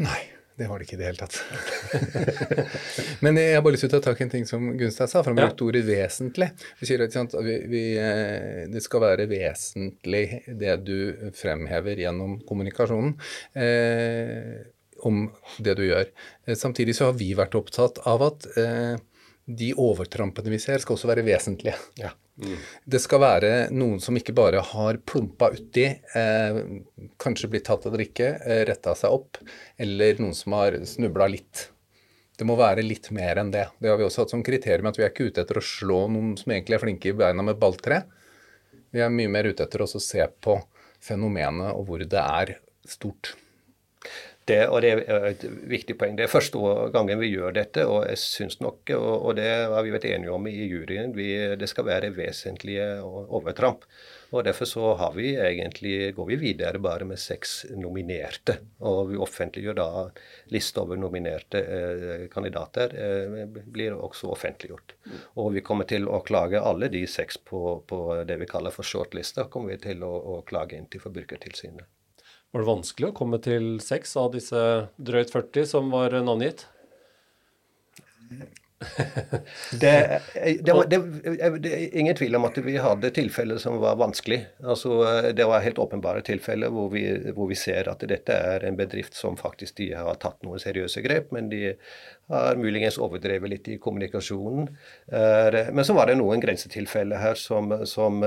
Nei. 0.00 0.41
Det 0.58 0.68
var 0.68 0.78
det 0.78 0.86
ikke 0.86 0.98
i 0.98 1.00
det 1.00 1.08
hele 1.08 1.20
tatt. 1.22 1.38
Men 3.24 3.38
jeg 3.40 3.54
har 3.56 3.62
bare 3.64 3.76
lyst 3.76 3.86
til 3.86 3.92
å 3.92 3.94
ta 3.94 4.02
tak 4.10 4.20
i 4.20 4.26
en 4.26 4.32
ting 4.34 4.44
som 4.48 4.66
Gunstad 4.78 5.08
sa, 5.08 5.22
for 5.22 5.32
han 5.32 5.40
brukte 5.40 5.64
ja. 5.64 5.68
ordet 5.70 5.82
'vesentlig'. 5.86 6.50
Vi 6.80 6.90
sier 6.90 7.06
at 7.06 7.38
vi, 7.46 7.56
vi, 7.72 7.82
eh, 7.96 8.66
det 8.72 8.84
skal 8.84 9.04
være 9.06 9.28
vesentlig 9.30 10.26
det 10.46 10.76
du 10.84 11.32
fremhever 11.38 12.04
gjennom 12.04 12.36
kommunikasjonen. 12.48 13.16
Eh, 13.56 14.60
om 15.02 15.24
det 15.58 15.74
du 15.78 15.86
gjør. 15.86 16.10
Eh, 16.46 16.56
samtidig 16.58 16.94
så 16.98 17.10
har 17.10 17.16
vi 17.18 17.32
vært 17.38 17.56
opptatt 17.58 17.98
av 18.08 18.22
at 18.28 18.46
eh, 18.60 18.94
de 19.58 19.72
overtrampene 19.78 20.52
vi 20.52 20.60
ser, 20.62 20.80
skal 20.82 20.96
også 20.96 21.10
være 21.10 21.24
vesentlige. 21.26 21.74
Ja. 22.00 22.12
Mm. 22.40 22.56
Det 22.88 23.00
skal 23.04 23.20
være 23.22 23.50
noen 23.74 24.00
som 24.00 24.16
ikke 24.16 24.34
bare 24.36 24.62
har 24.64 24.98
plumpa 25.08 25.50
uti, 25.52 25.84
eh, 26.16 26.60
kanskje 27.20 27.50
blitt 27.52 27.66
tatt 27.68 27.84
av 27.88 27.96
drikke, 27.96 28.30
eh, 28.40 28.64
retta 28.68 28.94
seg 28.98 29.12
opp, 29.12 29.40
eller 29.78 30.22
noen 30.22 30.34
som 30.36 30.56
har 30.56 30.78
snubla 30.88 31.28
litt. 31.30 31.68
Det 32.38 32.48
må 32.48 32.56
være 32.56 32.82
litt 32.82 33.10
mer 33.12 33.38
enn 33.42 33.52
det. 33.52 33.68
Det 33.78 33.92
har 33.92 34.00
vi 34.00 34.06
også 34.08 34.24
hatt 34.24 34.32
som 34.32 34.42
kriterium 34.42 34.88
at 34.88 34.98
vi 34.98 35.04
er 35.04 35.12
ikke 35.12 35.28
ute 35.28 35.44
etter 35.44 35.60
å 35.60 35.64
slå 35.64 36.06
noen 36.10 36.32
som 36.40 36.50
egentlig 36.50 36.78
er 36.78 36.84
flinke 36.86 37.12
i 37.12 37.16
beina 37.16 37.44
med 37.44 37.60
balltre. 37.60 38.02
Vi 38.92 39.00
er 39.00 39.12
mye 39.12 39.30
mer 39.30 39.44
ute 39.44 39.64
etter 39.64 39.84
å 39.84 39.90
se 40.00 40.24
på 40.40 40.56
fenomenet 41.02 41.74
og 41.76 41.86
hvor 41.86 42.02
det 42.02 42.18
er 42.18 42.56
stort. 42.88 43.34
Det, 44.48 44.62
og 44.66 44.80
det 44.82 44.90
er 45.06 45.26
et 45.28 45.44
viktig 45.70 45.94
poeng. 45.98 46.16
Det 46.18 46.24
er 46.26 46.32
første 46.32 46.58
gangen 46.94 47.20
vi 47.20 47.30
gjør 47.30 47.54
dette, 47.54 47.84
og 47.86 48.08
jeg 48.08 48.18
syns 48.18 48.58
nok, 48.62 48.90
og, 48.96 49.12
og 49.28 49.36
det 49.38 49.50
har 49.70 49.86
vi 49.86 49.94
vært 49.94 50.08
enige 50.10 50.34
om 50.34 50.48
i 50.50 50.56
juryen, 50.66 51.14
vi, 51.14 51.28
det 51.58 51.68
skal 51.70 51.86
være 51.86 52.10
vesentlige 52.16 52.88
overtramp. 53.06 53.86
Og 54.32 54.44
Derfor 54.44 54.64
så 54.64 54.94
har 54.96 55.12
vi 55.12 55.34
egentlig, 55.36 56.14
går 56.16 56.26
vi 56.26 56.36
videre 56.40 56.80
bare 56.80 57.04
med 57.04 57.20
seks 57.20 57.66
nominerte. 57.76 58.56
Og 58.80 59.10
vi 59.10 59.20
offentliggjør 59.20 59.76
da 59.76 59.88
liste 60.54 60.80
over 60.80 60.96
nominerte 60.96 61.60
eh, 61.60 62.26
kandidater. 62.32 62.96
Eh, 62.96 63.44
blir 63.46 63.92
også 63.92 64.32
offentliggjort. 64.32 64.96
Og 65.36 65.52
vi 65.52 65.60
kommer 65.60 65.84
til 65.84 66.08
å 66.08 66.22
klage 66.24 66.64
alle 66.64 66.88
de 66.88 67.04
seks 67.06 67.42
på, 67.44 67.82
på 67.86 68.04
det 68.24 68.40
vi 68.40 68.48
kaller 68.48 68.72
for 68.72 68.88
shortlista. 68.88 69.50
kommer 69.52 69.76
vi 69.76 69.82
til 69.90 70.02
å, 70.08 70.14
å 70.16 70.40
klage 70.48 70.80
inn 70.80 70.88
til 70.88 71.04
Forbrukertilsynet. 71.04 72.01
Var 72.52 72.60
det 72.60 72.68
vanskelig 72.68 73.08
å 73.08 73.16
komme 73.16 73.38
til 73.40 73.78
seks 73.80 74.12
av 74.20 74.34
disse 74.34 74.60
drøyt 75.00 75.32
40 75.32 75.68
som 75.70 75.88
var 75.92 76.12
navngitt? 76.20 76.66
det, 79.80 80.20
det, 80.64 80.72
var, 80.72 80.86
det, 80.90 80.98
det, 81.62 81.72
er 81.72 81.96
ingen 81.96 82.16
tvil 82.18 82.36
om 82.36 82.44
at 82.48 82.58
vi 82.64 82.74
hadde 82.82 83.12
tilfeller 83.14 83.60
som 83.62 83.78
var 83.80 83.96
vanskelig. 84.00 84.40
Altså, 84.60 84.98
det 85.32 85.46
var 85.48 85.64
helt 85.64 85.80
åpenbare 85.80 86.20
tilfeller 86.26 86.72
hvor 86.74 86.90
vi, 86.92 87.06
hvor 87.32 87.48
vi, 87.48 87.56
ser 87.56 87.88
at 87.88 88.04
dette 88.10 88.36
er 88.36 88.66
en 88.68 88.76
bedrift 88.76 89.16
som 89.16 89.38
faktisk 89.38 89.78
de 89.80 89.92
har 89.96 90.20
tatt 90.20 90.42
noen 90.44 90.60
seriøse 90.60 91.00
grep, 91.04 91.32
men 91.32 91.48
de 91.52 91.74
har 92.32 92.60
muligens 92.60 93.00
overdrevet 93.00 93.54
litt 93.54 93.72
i 93.72 93.80
kommunikasjonen. 93.80 94.68
Men 95.08 95.86
så 95.86 95.96
var 95.96 96.10
det 96.10 96.18
noen 96.20 96.42
grensetilfeller 96.42 97.22
her 97.22 97.38
som, 97.38 97.72
som 97.88 98.20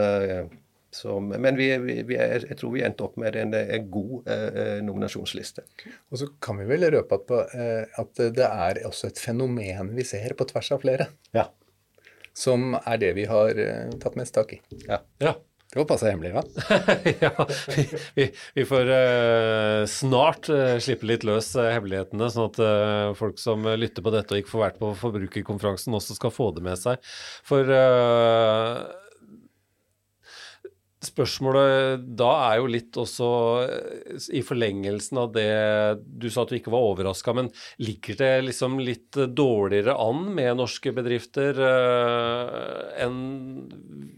som, 0.95 1.27
men 1.27 1.57
vi, 1.59 1.67
vi, 1.83 1.97
vi 2.07 2.17
er, 2.19 2.45
jeg 2.47 2.59
tror 2.59 2.71
vi 2.75 2.83
endte 2.85 3.03
opp 3.05 3.17
med 3.19 3.35
en, 3.39 3.53
en 3.55 3.89
god 3.91 4.29
eh, 4.31 4.77
nominasjonsliste. 4.85 5.65
Og 6.11 6.21
så 6.21 6.29
kan 6.43 6.61
vi 6.61 6.69
vel 6.69 6.87
røpe 6.93 7.19
at, 7.19 7.25
på, 7.27 7.41
eh, 7.57 7.99
at, 7.99 8.23
det 8.37 8.47
er 8.47 8.83
også 8.87 9.11
et 9.11 9.19
fenomen 9.21 9.91
vi 9.97 10.07
ser 10.07 10.37
på 10.39 10.47
tvers 10.51 10.71
av 10.75 10.85
flere. 10.85 11.09
Ja. 11.35 11.49
Som 12.35 12.77
er 12.79 13.01
det 13.03 13.11
vi 13.19 13.27
har 13.27 13.59
eh, 13.59 13.91
tatt 13.99 14.15
mest 14.19 14.35
tak 14.37 14.55
i. 14.55 14.61
Ja. 14.87 15.03
ja. 15.23 15.35
Det 15.75 15.81
var 15.81 15.87
passe 15.89 16.07
hemmelig, 16.07 16.29
hva? 16.31 16.43
ja, 17.25 17.31
vi, 17.73 17.83
vi, 18.15 18.25
vi 18.55 18.63
får 18.69 18.91
uh, 18.95 19.81
snart 19.91 20.47
uh, 20.47 20.77
slippe 20.79 21.09
litt 21.09 21.25
løs 21.27 21.49
uh, 21.57 21.65
hemmelighetene, 21.73 22.29
sånn 22.31 22.47
at 22.53 23.17
folk 23.19 23.41
som 23.41 23.65
lytter 23.75 24.05
på 24.05 24.13
dette 24.13 24.31
og 24.31 24.39
ikke 24.39 24.53
får 24.53 24.61
vært 24.61 24.77
på 24.79 24.93
forbrukerkonferansen, 25.01 25.97
også 25.97 26.15
skal 26.15 26.31
få 26.31 26.53
det 26.55 26.63
med 26.63 26.79
seg. 26.79 27.03
For 27.49 27.67
Spørsmålet 31.05 32.03
da 32.17 32.29
er 32.47 32.59
jo 32.59 32.69
litt 32.71 32.97
også 32.99 33.27
eh, 33.65 34.17
i 34.37 34.41
forlengelsen 34.45 35.19
av 35.21 35.31
det 35.35 35.45
du 36.05 36.27
sa 36.31 36.43
at 36.43 36.51
du 36.51 36.57
ikke 36.57 36.73
var 36.73 36.87
overraska, 36.89 37.35
men 37.37 37.51
ligger 37.83 38.17
det 38.21 38.31
liksom 38.47 38.79
litt 38.81 39.19
dårligere 39.37 39.95
an 40.01 40.27
med 40.35 40.57
norske 40.59 40.93
bedrifter 40.95 41.59
uh, 41.61 42.91
enn 43.05 43.19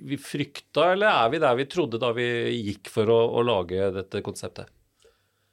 vi 0.07 0.19
frykta, 0.21 0.93
eller 0.93 1.11
er 1.11 1.31
vi 1.33 1.43
der 1.43 1.59
vi 1.59 1.67
trodde 1.71 2.01
da 2.01 2.13
vi 2.15 2.27
gikk 2.69 2.91
for 2.93 3.11
å, 3.11 3.19
å 3.39 3.45
lage 3.45 3.91
dette 3.95 4.23
konseptet? 4.25 4.71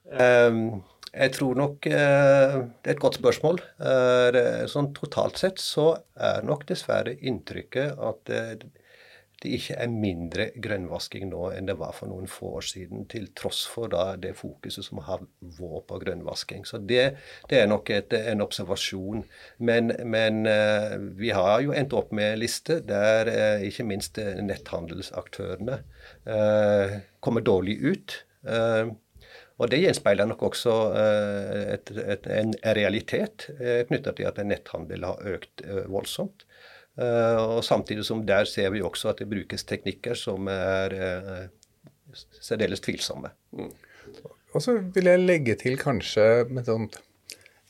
Um, 0.05 0.83
jeg 1.15 1.33
tror 1.33 1.57
nok 1.57 1.87
uh, 1.89 2.57
Det 2.83 2.91
er 2.91 2.97
et 2.97 3.01
godt 3.03 3.17
spørsmål. 3.17 3.61
Uh, 3.81 4.65
sånn 4.71 4.93
totalt 4.97 5.41
sett 5.41 5.63
så 5.63 5.93
er 6.15 6.45
nok 6.47 6.67
dessverre 6.69 7.17
inntrykket 7.25 8.01
at 8.11 8.35
det 9.45 9.59
ikke 9.59 9.77
er 9.85 9.91
mindre 9.93 10.47
grønnvasking 10.65 11.29
nå 11.29 11.51
enn 11.53 11.69
det 11.69 11.77
var 11.77 11.93
for 11.97 12.09
noen 12.09 12.29
få 12.31 12.55
år 12.59 12.67
siden, 12.71 13.05
til 13.13 13.27
tross 13.37 13.65
for 13.69 13.93
da 13.93 14.15
det 14.21 14.33
fokuset 14.39 14.87
som 14.87 15.03
har 15.05 15.23
vært 15.59 15.87
på 15.91 15.99
grønnvasking. 16.01 16.65
Så 16.69 16.81
det, 16.81 17.05
det 17.51 17.61
er 17.61 17.69
nok 17.69 17.93
et, 17.93 18.15
en 18.33 18.45
observasjon. 18.45 19.25
Men, 19.59 19.93
men, 20.09 20.45
eh, 20.49 20.97
vi 21.21 21.35
har 21.37 21.61
jo 21.65 21.75
endt 21.77 21.97
opp 21.97 22.15
med 22.17 22.33
en 22.33 22.41
liste 22.41 22.81
der 22.89 23.31
eh, 23.33 23.67
ikke 23.69 23.89
minst 23.89 24.21
eh, 24.23 24.41
netthandelsaktørene 24.41 25.81
kommer 27.25 27.45
dårlig 27.45 27.75
ut. 27.85 28.15
Og 29.55 29.71
Det 29.71 29.81
gjenspeiler 29.81 30.27
nok 30.29 30.43
også 30.49 30.73
et, 31.75 31.91
et, 32.01 32.27
en 32.33 32.53
realitet 32.77 33.47
knytta 33.89 34.13
til 34.17 34.29
at 34.29 34.41
netthandel 34.45 35.07
har 35.07 35.31
økt 35.37 35.65
voldsomt. 35.93 36.45
Eh, 36.95 37.41
og 37.41 37.65
Samtidig 37.67 38.07
som 38.07 38.23
der 38.27 38.47
ser 38.51 38.71
vi 38.75 38.83
også 38.85 39.11
at 39.13 39.23
det 39.23 39.31
brukes 39.31 39.67
teknikker 39.67 40.19
som 40.19 40.51
er 40.51 40.95
eh, 40.95 41.49
særdeles 42.41 42.85
tvilsomme. 42.85 43.33
Mm. 43.57 43.73
Og 44.55 44.63
så 44.63 44.79
vil 44.95 45.11
jeg 45.11 45.25
legge 45.25 45.59
til 45.59 45.79
kanskje 45.81 46.47
med 46.51 46.69
sånt 46.69 47.01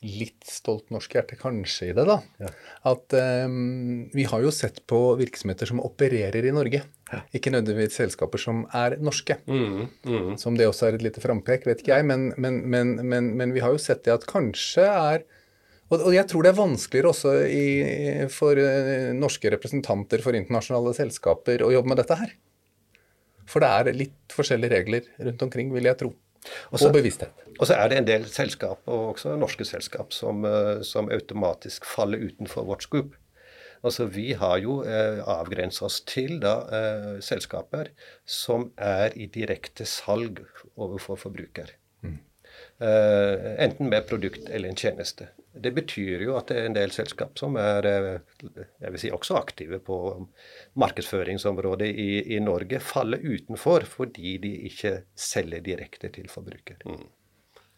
litt 0.05 0.45
stolt 0.45 0.91
norsk 0.93 1.17
hjerte 1.17 1.37
kanskje 1.41 1.91
i 1.91 1.95
det, 1.97 2.05
da. 2.09 2.19
Ja. 2.43 2.51
At 2.91 3.15
um, 3.47 4.05
vi 4.13 4.27
har 4.29 4.43
jo 4.45 4.53
sett 4.53 4.83
på 4.91 4.99
virksomheter 5.17 5.71
som 5.71 5.81
opererer 5.81 6.45
i 6.45 6.53
Norge. 6.53 6.83
Ja. 7.09 7.21
Ikke 7.37 7.53
nødvendigvis 7.55 7.97
selskaper 7.97 8.43
som 8.43 8.65
er 8.77 8.99
norske. 9.01 9.39
Mm, 9.49 9.87
mm. 10.05 10.35
Som 10.41 10.59
det 10.61 10.69
også 10.69 10.91
er 10.91 10.99
et 10.99 11.07
lite 11.07 11.25
frampek, 11.25 11.65
vet 11.69 11.81
ikke 11.81 11.97
jeg. 11.97 12.09
Men, 12.11 12.33
men, 12.37 12.61
men, 12.69 13.33
men, 13.33 13.57
vi 13.57 13.65
har 13.65 13.73
jo 13.73 13.81
sett 13.81 14.05
det 14.05 14.13
at 14.13 14.29
kanskje 14.29 14.85
er 14.85 15.25
og, 15.93 16.11
jeg 16.15 16.27
tror 16.31 16.45
det 16.47 16.53
er 16.53 16.59
vanskeligere 16.59 17.13
også 17.13 17.33
i, 17.45 17.65
for 18.33 18.59
uh, 18.59 19.13
norske 19.17 19.53
representanter 19.53 20.25
for 20.25 20.37
internasjonale 20.37 20.95
selskaper 20.97 21.65
å 21.67 21.73
jobbe 21.75 21.93
med 21.93 22.01
dette 22.01 22.19
her. 22.19 22.35
For 23.51 23.61
det 23.61 23.71
er 23.71 23.99
litt 23.99 24.35
forskjellige 24.35 24.73
regler 24.73 25.09
rundt 25.21 25.45
omkring, 25.45 25.73
vil 25.75 25.91
jeg 25.91 26.01
tro. 26.01 26.15
Også, 26.73 26.89
og 26.89 26.97
bevissthet. 26.97 27.45
Og 27.59 27.69
så 27.69 27.77
er 27.77 27.91
det 27.91 27.99
en 28.01 28.09
del 28.09 28.25
selskap, 28.29 28.81
og 28.91 29.15
også 29.15 29.37
norske 29.41 29.67
selskap, 29.69 30.13
som, 30.17 30.45
uh, 30.49 30.81
som 30.87 31.13
automatisk 31.13 31.87
faller 31.89 32.25
utenfor 32.25 32.67
vårt 32.69 32.89
scoop. 32.89 33.15
Altså, 33.85 34.07
Vi 34.09 34.33
har 34.33 34.59
jo 34.65 34.79
eh, 34.89 35.21
avgrensa 35.29 35.85
oss 35.85 36.01
til 36.09 36.39
da, 36.41 36.55
eh, 36.73 37.09
selskaper 37.21 37.91
som 38.25 38.71
er 38.81 39.13
i 39.13 39.27
direkte 39.29 39.85
salg 39.85 40.41
overfor 40.81 41.21
forbruker. 41.21 41.75
Uh, 42.01 42.17
enten 42.79 43.89
med 43.89 44.07
produkt 44.09 44.49
eller 44.49 44.69
en 44.69 44.77
tjeneste. 44.77 45.29
Det 45.55 45.71
betyr 45.77 46.25
jo 46.27 46.35
at 46.37 46.49
det 46.51 46.57
er 46.59 46.65
en 46.67 46.75
del 46.77 46.91
selskap 46.91 47.39
som 47.39 47.55
er 47.61 47.87
jeg 47.87 48.91
vil 48.91 48.99
si 49.01 49.11
også 49.15 49.37
aktive 49.39 49.79
på 49.85 49.99
markedsføringsområdet 50.83 51.93
i, 51.95 52.09
i 52.35 52.41
Norge, 52.43 52.81
faller 52.83 53.23
utenfor 53.23 53.87
fordi 53.87 54.37
de 54.43 54.51
ikke 54.71 54.97
selger 55.15 55.63
direkte 55.65 56.11
til 56.17 56.27
forbruker. 56.33 56.83
Mm. 56.85 57.07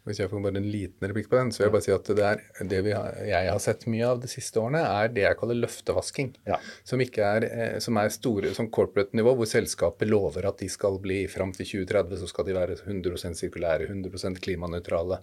Hvis 0.06 0.20
jeg 0.22 0.30
får 0.30 0.42
bare 0.44 0.60
en 0.60 0.68
liten 0.70 1.08
replikk 1.10 1.26
på 1.32 1.38
den, 1.40 1.48
så 1.50 1.60
vil 1.60 1.66
jeg 1.66 1.74
bare 1.74 1.84
si 1.86 1.94
at 1.94 2.10
det, 2.14 2.26
er, 2.30 2.42
det 2.70 2.82
har, 2.94 3.16
jeg 3.26 3.50
har 3.50 3.62
sett 3.62 3.88
mye 3.90 4.06
av 4.06 4.20
de 4.22 4.30
siste 4.30 4.60
årene, 4.62 4.84
er 4.86 5.10
det 5.10 5.24
jeg 5.24 5.38
kaller 5.40 5.58
løftevasking. 5.58 6.30
Ja. 6.46 6.60
Som, 6.86 7.02
er, 7.02 7.46
eh, 7.48 7.74
som 7.82 7.98
er 7.98 8.14
store 8.14 8.52
som 8.54 8.70
corporate 8.70 9.18
nivå, 9.18 9.34
hvor 9.34 9.50
selskapet 9.50 10.06
lover 10.06 10.46
at 10.46 10.62
de 10.62 10.70
skal 10.70 11.00
bli 11.02 11.24
fram 11.30 11.50
til 11.56 11.66
2030 11.72 12.22
så 12.22 12.30
skal 12.30 12.46
de 12.46 12.54
være 12.54 12.78
100% 12.84 13.40
sirkulære, 13.42 13.90
100% 13.90 14.42
klimanøytrale. 14.46 15.18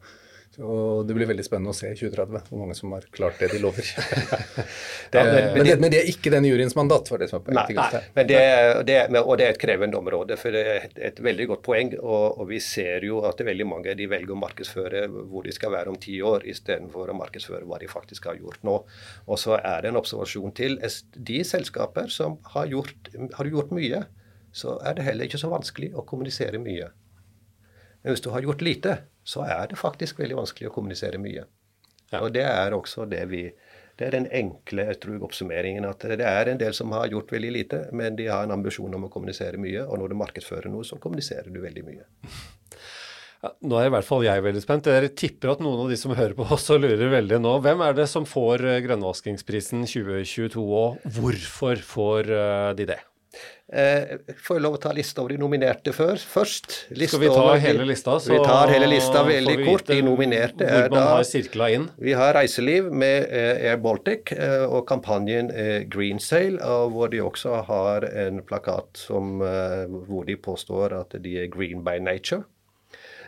Og 0.62 1.08
det 1.10 1.16
blir 1.18 1.26
veldig 1.26 1.44
spennende 1.46 1.72
å 1.74 1.76
se 1.76 1.90
i 1.90 1.96
2030 1.98 2.52
hvor 2.52 2.60
mange 2.62 2.76
som 2.78 2.92
har 2.94 3.06
klart 3.16 3.40
det 3.42 3.48
de 3.56 3.62
lover. 3.64 3.88
det, 5.14 5.24
men, 5.26 5.48
men, 5.56 5.66
det, 5.66 5.78
men, 5.82 5.90
det, 5.90 6.02
er 6.04 6.10
ikke 6.12 6.30
den 6.30 6.46
juryens 6.46 6.76
mandat. 6.78 7.10
for 7.10 7.22
det 7.22 7.32
som 7.32 7.42
er 7.42 7.58
nei, 7.58 7.64
nei, 7.74 8.02
men 8.14 8.28
det, 8.30 8.42
det, 8.86 8.98
og 9.24 9.32
det 9.40 9.48
er 9.48 9.56
et 9.56 9.62
krevende 9.64 9.98
område. 9.98 10.38
for 10.38 10.54
Det 10.54 10.64
er 10.76 10.86
et 11.10 11.22
veldig 11.26 11.48
godt 11.56 11.64
poeng. 11.66 11.96
Og, 11.98 12.38
og 12.44 12.52
vi 12.52 12.60
ser 12.62 13.08
jo 13.08 13.24
at 13.26 13.42
veldig 13.42 13.66
mange 13.66 13.96
de 13.98 14.08
velger 14.12 14.36
å 14.36 14.42
markedsføre 14.44 15.08
hvor 15.10 15.48
de 15.48 15.56
skal 15.56 15.74
være 15.74 15.90
om 15.90 15.98
ti 15.98 16.20
år, 16.22 16.46
istedenfor 16.54 17.10
å 17.10 17.18
markedsføre 17.18 17.66
hva 17.70 17.82
de 17.82 17.90
faktisk 17.90 18.30
har 18.30 18.38
gjort 18.38 18.62
nå. 18.68 18.76
Og 19.26 19.42
så 19.42 19.58
er 19.58 19.82
det 19.82 19.90
en 19.90 20.02
observasjon 20.04 20.54
til. 20.60 20.78
De 21.18 21.40
selskaper 21.48 22.14
som 22.14 22.38
har 22.54 22.70
gjort, 22.70 23.10
har 23.40 23.50
gjort 23.50 23.74
mye, 23.74 24.06
så 24.54 24.78
er 24.86 25.00
det 25.00 25.08
heller 25.08 25.26
ikke 25.26 25.42
så 25.42 25.50
vanskelig 25.50 25.96
å 25.98 26.06
kommunisere 26.06 26.62
mye. 26.62 26.92
Men 28.04 28.14
hvis 28.14 28.22
du 28.22 28.30
har 28.36 28.46
gjort 28.46 28.62
lite, 28.62 29.00
så 29.24 29.46
er 29.48 29.70
det 29.72 29.80
faktisk 29.80 30.20
veldig 30.20 30.42
vanskelig 30.42 30.70
å 30.70 30.74
kommunisere 30.76 31.22
mye. 31.22 31.46
Ja. 32.12 32.22
Og 32.22 32.34
det 32.36 32.46
er 32.46 32.76
også 32.76 33.08
det 33.10 33.24
vi 33.32 33.48
det 34.00 34.08
er 34.08 34.16
den 34.16 34.26
enkle 34.34 34.88
jeg 34.88 35.00
tror, 35.04 35.20
oppsummeringen. 35.28 35.86
At 35.86 36.02
det 36.02 36.26
er 36.26 36.50
en 36.50 36.58
del 36.62 36.74
som 36.74 36.94
har 36.96 37.12
gjort 37.14 37.30
veldig 37.34 37.52
lite, 37.54 37.84
men 37.94 38.18
de 38.18 38.26
har 38.32 38.48
en 38.48 38.56
ambisjon 38.56 38.94
om 38.98 39.06
å 39.06 39.12
kommunisere 39.14 39.60
mye. 39.62 39.86
Og 39.86 40.02
når 40.02 40.14
du 40.14 40.20
markedsfører 40.24 40.72
noe, 40.74 40.86
så 40.88 40.98
kommuniserer 41.02 41.54
du 41.54 41.62
veldig 41.62 41.86
mye. 41.86 42.08
Ja, 43.44 43.52
nå 43.68 43.78
er 43.78 43.90
i 43.90 43.94
hvert 43.94 44.08
fall 44.08 44.26
jeg 44.26 44.42
veldig 44.46 44.64
spent. 44.64 44.90
Jeg 44.90 45.14
tipper 45.20 45.54
at 45.54 45.62
noen 45.62 45.84
av 45.84 45.90
de 45.92 46.00
som 46.00 46.16
hører 46.16 46.34
på 46.38 46.48
også 46.58 46.80
lurer 46.80 47.12
veldig 47.12 47.42
nå. 47.44 47.58
Hvem 47.66 47.86
er 47.86 47.98
det 47.98 48.10
som 48.10 48.26
får 48.26 48.66
eh, 48.66 48.82
grønnvaskingsprisen 48.86 49.84
2022, 49.84 50.64
og 50.64 51.04
hvorfor 51.20 51.84
får 51.86 52.32
eh, 52.34 52.70
de 52.80 52.88
det? 52.96 53.02
Eh, 53.74 54.20
får 54.38 54.58
jeg 54.58 54.62
lov 54.62 54.76
å 54.78 54.80
ta 54.84 54.92
lista 54.94 55.24
over 55.24 55.34
de 55.34 55.40
nominerte 55.42 55.94
før, 55.96 56.20
først? 56.20 56.76
Lista 56.94 57.18
Skal 57.18 57.24
vi 57.24 57.30
ta 57.34 57.56
hele 57.64 57.88
lista? 57.90 58.18
Så 58.22 58.34
vi 58.36 58.42
tar 58.44 58.70
hele 58.70 58.90
lista 58.92 59.24
veldig 59.26 59.56
kort. 59.64 59.88
De 59.90 60.02
nominerte 60.06 60.68
er 60.68 60.92
da 60.94 61.06
har. 61.16 61.88
Vi 61.98 62.14
har 62.14 62.36
reiseliv 62.38 62.92
med 62.94 63.26
eh, 63.32 63.72
Air 63.72 63.82
Baltic 63.82 64.36
eh, 64.36 64.66
og 64.68 64.86
kampanjen 64.92 65.50
eh, 65.50 65.88
Green 65.90 66.22
Sail, 66.22 66.60
hvor 66.94 67.10
de 67.10 67.24
også 67.24 67.64
har 67.66 68.06
en 68.12 68.44
plakat 68.46 69.06
som, 69.08 69.40
hvor 69.40 70.28
de 70.28 70.38
påstår 70.38 70.94
at 71.00 71.18
de 71.24 71.38
er 71.42 71.50
green 71.52 71.82
by 71.86 71.98
nature. 72.04 72.44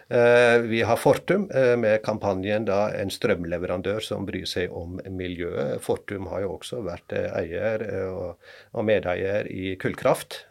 Eh, 0.07 0.59
vi 0.59 0.81
har 0.81 0.97
Fortum 0.97 1.50
eh, 1.51 1.77
med 1.77 2.03
kampanjen 2.05 2.67
da 2.67 2.91
en 2.93 3.09
strømleverandør 3.09 4.03
som 4.05 4.25
bryr 4.27 4.45
seg 4.45 4.74
om 4.74 5.00
miljøet. 5.09 5.81
Fortum 5.81 6.27
har 6.29 6.43
jo 6.43 6.51
også 6.59 6.83
vært 6.85 7.15
eh, 7.17 7.31
eier 7.39 7.85
og 8.13 8.85
medeier 8.85 9.50
i 9.50 9.74
kullkraft. 9.81 10.43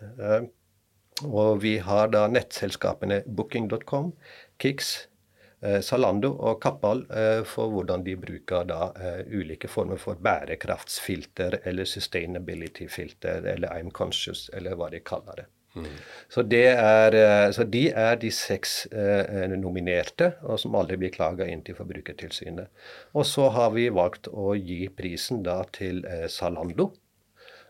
Og 1.25 1.63
vi 1.63 1.77
har 1.79 2.11
da 2.11 2.27
nettselskapene 2.27 3.23
booking.com, 3.27 4.11
Kix, 4.59 4.95
Zalando 5.87 6.33
og 6.45 6.59
Kappal 6.61 7.05
for 7.49 7.71
hvordan 7.73 8.03
de 8.05 8.17
bruker 8.21 8.67
da 8.69 8.91
ulike 9.31 9.71
former 9.71 9.97
for 10.03 10.19
bærekraftsfilter 10.21 11.61
eller 11.63 11.89
sustainability-filter 11.89 13.47
eller 13.55 13.73
I'm 13.73 13.95
conscious 13.95 14.51
eller 14.53 14.77
hva 14.77 14.91
de 14.93 15.01
kaller 15.01 15.45
det. 15.45 15.47
Så, 16.29 16.45
er, 16.55 17.15
eh, 17.19 17.51
så, 17.55 17.65
de 17.67 17.85
er 17.91 18.19
de 18.23 18.31
seks 18.35 18.75
eh, 18.93 19.55
nominerte, 19.59 20.33
og 20.43 20.59
som 20.63 20.77
aldri 20.79 20.99
blir 21.03 21.15
klaga 21.15 21.47
inn 21.51 21.65
til 21.67 21.77
Forbrukertilsynet. 21.79 22.71
Og 23.15 23.27
så 23.27 23.49
har 23.55 23.75
vi 23.75 23.89
valgt 23.95 24.31
å 24.31 24.55
gi 24.55 24.87
prisen 24.95 25.43
da 25.47 25.63
til 25.75 26.05
eh, 26.07 26.29
Zalando. 26.31 26.93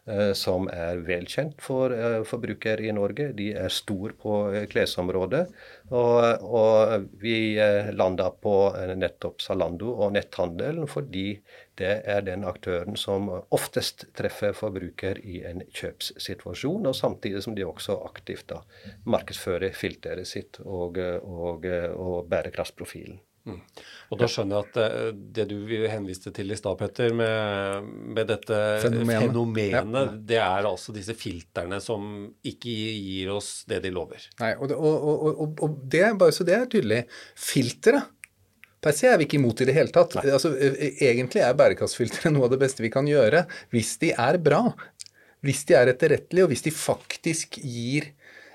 Eh, 0.05 0.35
som 0.37 0.67
er 0.69 0.99
velkjent 1.01 1.63
for 1.65 1.93
eh, 1.97 2.19
forbrukere 2.29 2.85
i 2.85 2.93
Norge. 2.93 3.31
De 3.33 3.47
er 3.57 3.73
stor 3.73 4.13
på 4.21 4.35
eh, 4.53 4.67
klesområdet. 4.69 5.47
Og, 5.97 6.45
og 6.45 7.07
vi 7.23 7.57
landa 7.97 8.27
på 8.29 8.55
nettopp 9.01 9.41
Zalando 9.41 9.95
og 9.95 10.13
netthandelen 10.13 10.91
fordi 10.91 11.39
det 11.81 11.93
er 12.07 12.25
den 12.27 12.47
aktøren 12.47 12.99
som 13.01 13.29
oftest 13.55 14.07
treffer 14.17 14.55
forbruker 14.57 15.19
i 15.25 15.41
en 15.49 15.65
kjøpssituasjon, 15.75 16.87
og 16.87 16.97
samtidig 16.97 17.43
som 17.45 17.57
de 17.57 17.67
også 17.67 17.99
aktivt 18.07 18.49
da 18.53 18.63
markedsfører 19.11 19.75
filteret 19.77 20.29
sitt 20.31 20.61
og, 20.65 20.99
og, 20.99 21.67
og 21.67 22.29
bærekraftsprofilen. 22.31 23.21
Mm. 23.45 23.59
Og 24.09 24.21
da 24.23 24.29
skjønner 24.31 24.57
jeg 24.57 24.65
at 24.65 24.77
det, 24.79 24.85
eh, 24.97 25.17
det 25.37 25.45
du 25.51 25.73
henviste 25.93 26.31
til 26.33 26.55
i 26.55 26.57
stad, 26.57 26.79
Petter, 26.81 27.13
med, 27.13 27.91
med, 28.17 28.25
dette 28.31 28.61
fenomenet, 28.81 29.27
fenomenet 29.27 29.99
ja. 29.99 30.05
det 30.33 30.39
er 30.41 30.69
altså 30.71 30.95
disse 30.97 31.13
filtrene 31.19 31.81
som 31.85 32.25
ikke 32.47 32.73
gir 32.73 33.35
oss 33.35 33.67
det 33.69 33.83
de 33.85 33.93
lover. 33.93 34.25
Nei, 34.41 34.55
og, 34.57 34.73
og, 34.73 35.29
og, 35.29 35.61
og 35.67 35.77
det, 35.93 36.07
bare 36.21 36.33
så 36.33 36.47
det 36.49 36.57
er 36.57 36.71
tydelig, 36.73 37.03
filtre 37.37 38.01
per 38.85 38.97
se 38.97 39.09
er 39.11 39.21
vi 39.21 39.29
ikke 39.29 39.39
imot 39.41 39.63
i 39.65 39.69
det 39.69 39.77
hele 39.77 39.93
tatt. 39.95 40.17
Altså, 40.21 40.53
e, 40.55 40.73
e, 40.75 40.91
egentlig 41.09 41.43
er 41.45 41.57
bærekraftsfiltre 41.59 42.33
noe 42.35 42.49
av 42.49 42.55
det 42.55 42.61
beste 42.63 42.85
vi 42.85 42.93
kan 42.93 43.09
gjøre 43.09 43.47
hvis 43.75 43.97
de 44.03 44.13
er 44.13 44.41
bra. 44.43 44.67
Hvis 45.45 45.65
de 45.69 45.77
er 45.77 45.91
etterrettelige, 45.93 46.47
og 46.47 46.53
hvis 46.53 46.65
de 46.65 46.73
faktisk 46.73 47.59
gir 47.61 48.07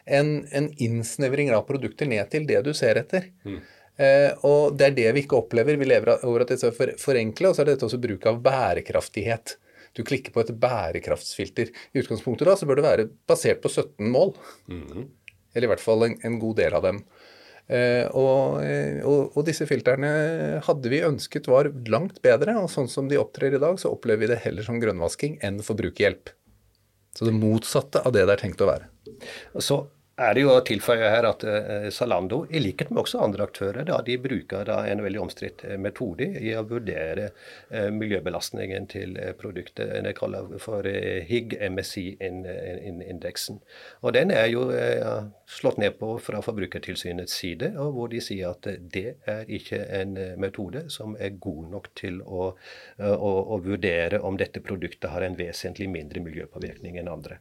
en, 0.09 0.39
en 0.57 0.71
innsnevring 0.81 1.51
av 1.53 1.67
produkter 1.67 2.09
ned 2.09 2.31
til 2.33 2.47
det 2.49 2.63
du 2.65 2.71
ser 2.77 2.97
etter. 3.01 3.27
Mm. 3.45 3.59
Eh, 3.99 4.31
og 4.47 4.77
det 4.79 4.87
er 4.87 4.95
det 4.97 5.09
vi 5.15 5.23
ikke 5.25 5.37
opplever. 5.37 5.77
Vi 5.77 5.89
lever 5.89 6.23
over 6.25 6.45
at 6.45 6.53
det 6.53 6.63
er 6.65 6.75
for, 6.75 6.93
forenkle, 7.01 7.51
og 7.51 7.55
så 7.55 7.63
er 7.63 7.69
det 7.69 7.77
dette 7.77 7.89
også 7.89 8.01
bruk 8.01 8.25
av 8.31 8.39
bærekraftighet. 8.45 9.57
Du 9.97 10.03
klikker 10.07 10.33
på 10.33 10.43
et 10.43 10.53
bærekraftsfilter. 10.61 11.71
I 11.93 12.01
utgangspunktet 12.01 12.47
da, 12.47 12.55
så 12.57 12.69
bør 12.69 12.79
det 12.79 12.87
være 12.87 13.07
basert 13.29 13.61
på 13.63 13.69
17 13.69 14.09
mål. 14.09 14.33
Mm 14.69 14.83
-hmm. 14.87 15.07
Eller 15.53 15.67
i 15.67 15.71
hvert 15.73 15.83
fall 15.83 16.03
en, 16.03 16.17
en 16.23 16.39
god 16.39 16.55
del 16.55 16.73
av 16.73 16.83
dem. 16.83 17.03
Eh, 17.69 18.07
og, 18.17 18.63
eh, 18.65 18.97
og, 19.05 19.35
og, 19.35 19.43
disse 19.45 19.67
filtrene 19.69 20.09
hadde 20.65 20.89
vi 20.89 21.03
ønsket 21.05 21.49
var 21.51 21.69
langt 21.93 22.17
bedre, 22.25 22.55
og 22.57 22.71
sånn 22.73 22.89
som 22.89 23.09
de 23.11 23.19
opptrer 23.21 23.53
i 23.53 23.61
dag, 23.61 23.77
så 23.77 23.91
opplever 23.93 24.25
vi 24.25 24.31
det 24.31 24.41
heller 24.45 24.65
som 24.65 24.79
grønnvasking 24.81 25.37
enn 25.45 25.61
forbrukerhjelp. 25.65 26.33
Så 27.13 27.27
det 27.27 27.35
motsatte 27.37 28.01
av 28.05 28.15
det 28.15 28.25
det 28.25 28.35
er 28.37 28.41
tenkt 28.41 28.63
å 28.63 28.69
være. 28.69 28.89
Så 29.61 29.83
er 30.19 30.33
det 30.35 30.41
jo 30.43 30.51
å 30.53 30.61
tilføye 30.65 31.09
her 31.13 31.25
at 31.29 31.43
uh, 31.47 31.87
Zalando, 31.93 32.41
i 32.49 32.59
likhet 32.61 32.89
med 32.91 33.01
også 33.03 33.21
andre 33.23 33.43
aktører, 33.47 33.83
da, 33.87 34.01
de 34.05 34.17
bruker 34.21 34.65
da 34.67 34.77
en 34.89 35.03
veldig 35.03 35.21
omstridt 35.23 35.63
uh, 35.67 35.77
metode 35.81 36.27
i 36.39 36.53
å 36.57 36.63
vurdere 36.67 37.29
uh, 37.31 37.89
miljøbelastningen 37.95 38.87
til 38.91 39.17
produktet. 39.39 39.91
Det 40.05 40.13
kaller 40.17 40.49
for 40.61 40.83
HIG 41.29 41.57
MSI-indeksen. 41.71 43.59
Og 44.03 44.13
Den 44.15 44.31
er 44.33 44.47
jo 44.51 44.63
slått 45.49 45.77
ned 45.81 45.93
på 45.99 46.17
fra 46.23 46.41
Forbrukertilsynets 46.43 47.33
side, 47.41 47.73
og 47.79 47.93
hvor 47.95 48.07
de 48.11 48.19
sier 48.23 48.49
at 48.51 48.67
det 48.93 49.15
er 49.29 49.43
ikke 49.59 49.79
en 49.99 50.11
metode 50.41 50.81
som 50.93 51.15
er 51.19 51.37
god 51.41 51.69
nok 51.75 51.87
til 51.99 52.21
å, 52.23 52.53
å, 52.99 53.31
å 53.55 53.59
vurdere 53.65 54.19
om 54.25 54.37
dette 54.39 54.59
produktet 54.65 55.11
har 55.13 55.21
en 55.25 55.37
vesentlig 55.39 55.89
mindre 55.91 56.19
miljøpåvirkning 56.25 56.97
enn 57.01 57.11
andre. 57.11 57.39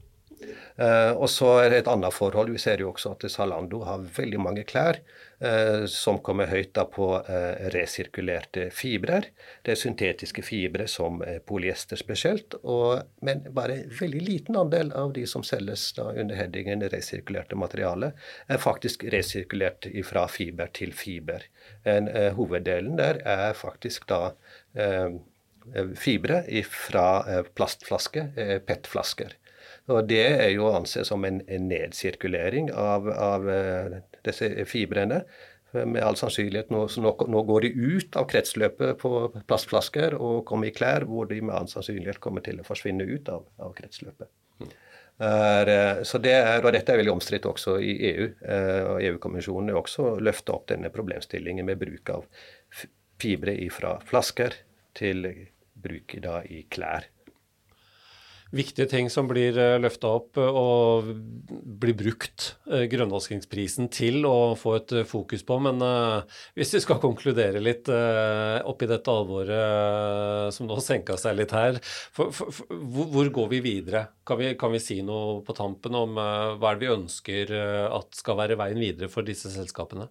Uh, 0.79 1.11
og 1.19 1.27
så 1.31 1.49
er 1.65 1.73
det 1.73 1.79
et 1.83 1.89
annet 1.91 2.15
forhold. 2.15 2.53
Vi 2.55 2.61
ser 2.63 2.83
jo 2.83 2.93
også 2.93 3.17
at 3.17 3.25
Zalando 3.33 3.81
har 3.87 4.05
veldig 4.15 4.39
mange 4.43 4.63
klær 4.69 5.01
uh, 5.43 5.87
som 5.91 6.21
kommer 6.25 6.51
høyt 6.53 6.71
da 6.79 6.85
på 6.87 7.09
uh, 7.17 7.55
resirkulerte 7.75 8.69
fibrer. 8.75 9.27
Det 9.67 9.75
er 9.75 9.81
syntetiske 9.81 10.45
fibre 10.47 10.87
som 10.91 11.19
polyester 11.49 11.99
spesielt. 11.99 12.55
Og, 12.63 13.03
men 13.27 13.43
bare 13.55 13.81
en 13.81 13.97
veldig 13.99 14.23
liten 14.23 14.59
andel 14.61 14.93
av 14.99 15.15
de 15.17 15.27
som 15.31 15.47
selges 15.47 15.89
da 15.99 16.13
under 16.13 16.39
headingen 16.39 16.87
resirkulerte 16.93 17.59
materiale, 17.59 18.13
er 18.47 18.63
faktisk 18.63 19.09
resirkulert 19.11 19.91
fra 20.07 20.29
fiber 20.31 20.71
til 20.75 20.95
fiber. 20.95 21.43
En, 21.89 22.07
hoveddelen 22.39 22.97
der 22.99 23.19
er 23.27 23.53
faktisk 23.59 24.07
da 24.11 24.31
fibre 25.99 26.41
fra 26.71 27.09
plastflasker, 27.59 28.31
PET-flasker. 28.67 29.35
Og 29.89 30.09
Det 30.09 30.25
er 30.25 30.51
jo 30.53 30.67
å 30.69 30.75
anse 30.77 31.05
som 31.09 31.25
en, 31.25 31.41
en 31.49 31.69
nedsirkulering 31.71 32.73
av, 32.77 33.09
av, 33.09 33.47
eh, 33.49 34.01
disse 34.27 34.51
fibrene. 34.69 35.23
Med 35.73 36.01
all 36.01 36.17
sannsynlighet 36.17 36.71
nå, 36.73 36.87
nå, 37.05 37.11
nå, 37.29 37.41
går 37.45 37.67
de 37.67 37.71
ut 37.97 38.17
av 38.17 38.25
kretsløpet 38.31 39.01
på 39.03 39.11
plastflasker 39.51 40.15
og 40.17 40.47
kommer 40.49 40.71
i 40.71 40.73
klær 40.73 41.05
hvor 41.05 41.29
de 41.29 41.43
med 41.45 41.53
all 41.53 41.69
sannsynlighet 41.69 42.23
kommer 42.25 42.45
til 42.45 42.63
å 42.63 42.65
forsvinne 42.65 43.05
ut 43.05 43.29
av, 43.33 43.45
av 43.61 43.75
kretsløpet. 43.77 44.31
Er, 45.19 45.73
eh, 45.73 46.03
så 46.09 46.21
det 46.25 46.37
er, 46.37 46.63
og 46.63 46.73
Dette 46.73 46.95
er 46.95 47.03
veldig 47.03 47.17
omstridt 47.17 47.49
også 47.49 47.77
i 47.85 47.93
EU. 48.13 48.31
Eh, 48.45 48.81
og 48.93 49.05
EU-kommisjonen 49.09 49.73
har 49.73 49.83
også 49.83 50.15
løfta 50.25 50.57
opp 50.57 50.69
denne 50.73 50.93
problemstillingen 50.95 51.69
med 51.69 51.81
bruk 51.81 52.13
av 52.17 52.25
fibre 53.19 53.57
fra 53.75 53.97
flasker 54.09 54.57
til 54.97 55.27
bruk 55.79 56.17
da, 56.23 56.43
i 56.49 56.65
klær 56.71 57.09
viktige 58.55 58.89
ting 58.89 59.11
som 59.13 59.29
blir 59.29 59.57
eh, 59.61 59.77
løfta 59.81 60.11
opp 60.19 60.39
eh, 60.41 60.59
og 60.61 61.11
blir 61.79 61.97
brukt 61.99 62.55
uh, 62.71 62.85
grønnvaskingsprisen 62.91 63.91
til 63.93 64.25
å 64.29 64.55
få 64.59 64.75
et 64.79 64.95
fokus 65.09 65.45
på. 65.47 65.59
Men 65.63 65.83
hvis 66.57 66.73
vi 66.75 66.81
skal 66.83 67.01
konkludere 67.03 67.61
litt 67.63 67.89
oppi 67.89 68.89
dette 68.91 69.13
alvoret 69.13 70.55
som 70.55 70.67
nå 70.69 70.79
senka 70.83 71.17
seg 71.21 71.39
litt 71.39 71.55
her, 71.55 71.79
for, 71.85 72.33
for, 72.35 72.51
for, 72.55 72.83
hvor, 73.15 73.31
går 73.39 73.51
vi 73.53 73.61
videre? 73.65 74.05
Kan 74.27 74.41
vi, 74.41 74.53
kan 74.59 74.75
vi, 74.75 74.83
si 74.83 75.01
noe 75.07 75.41
på 75.47 75.55
tampen 75.57 75.97
om 75.99 76.19
hva 76.19 76.73
er 76.73 76.81
det 76.81 76.87
vi 76.87 76.95
ønsker 76.95 77.55
at 77.95 78.19
skal 78.19 78.41
være 78.41 78.59
veien 78.59 78.81
videre 78.83 79.11
for 79.13 79.27
disse 79.27 79.53
selskapene? 79.55 80.09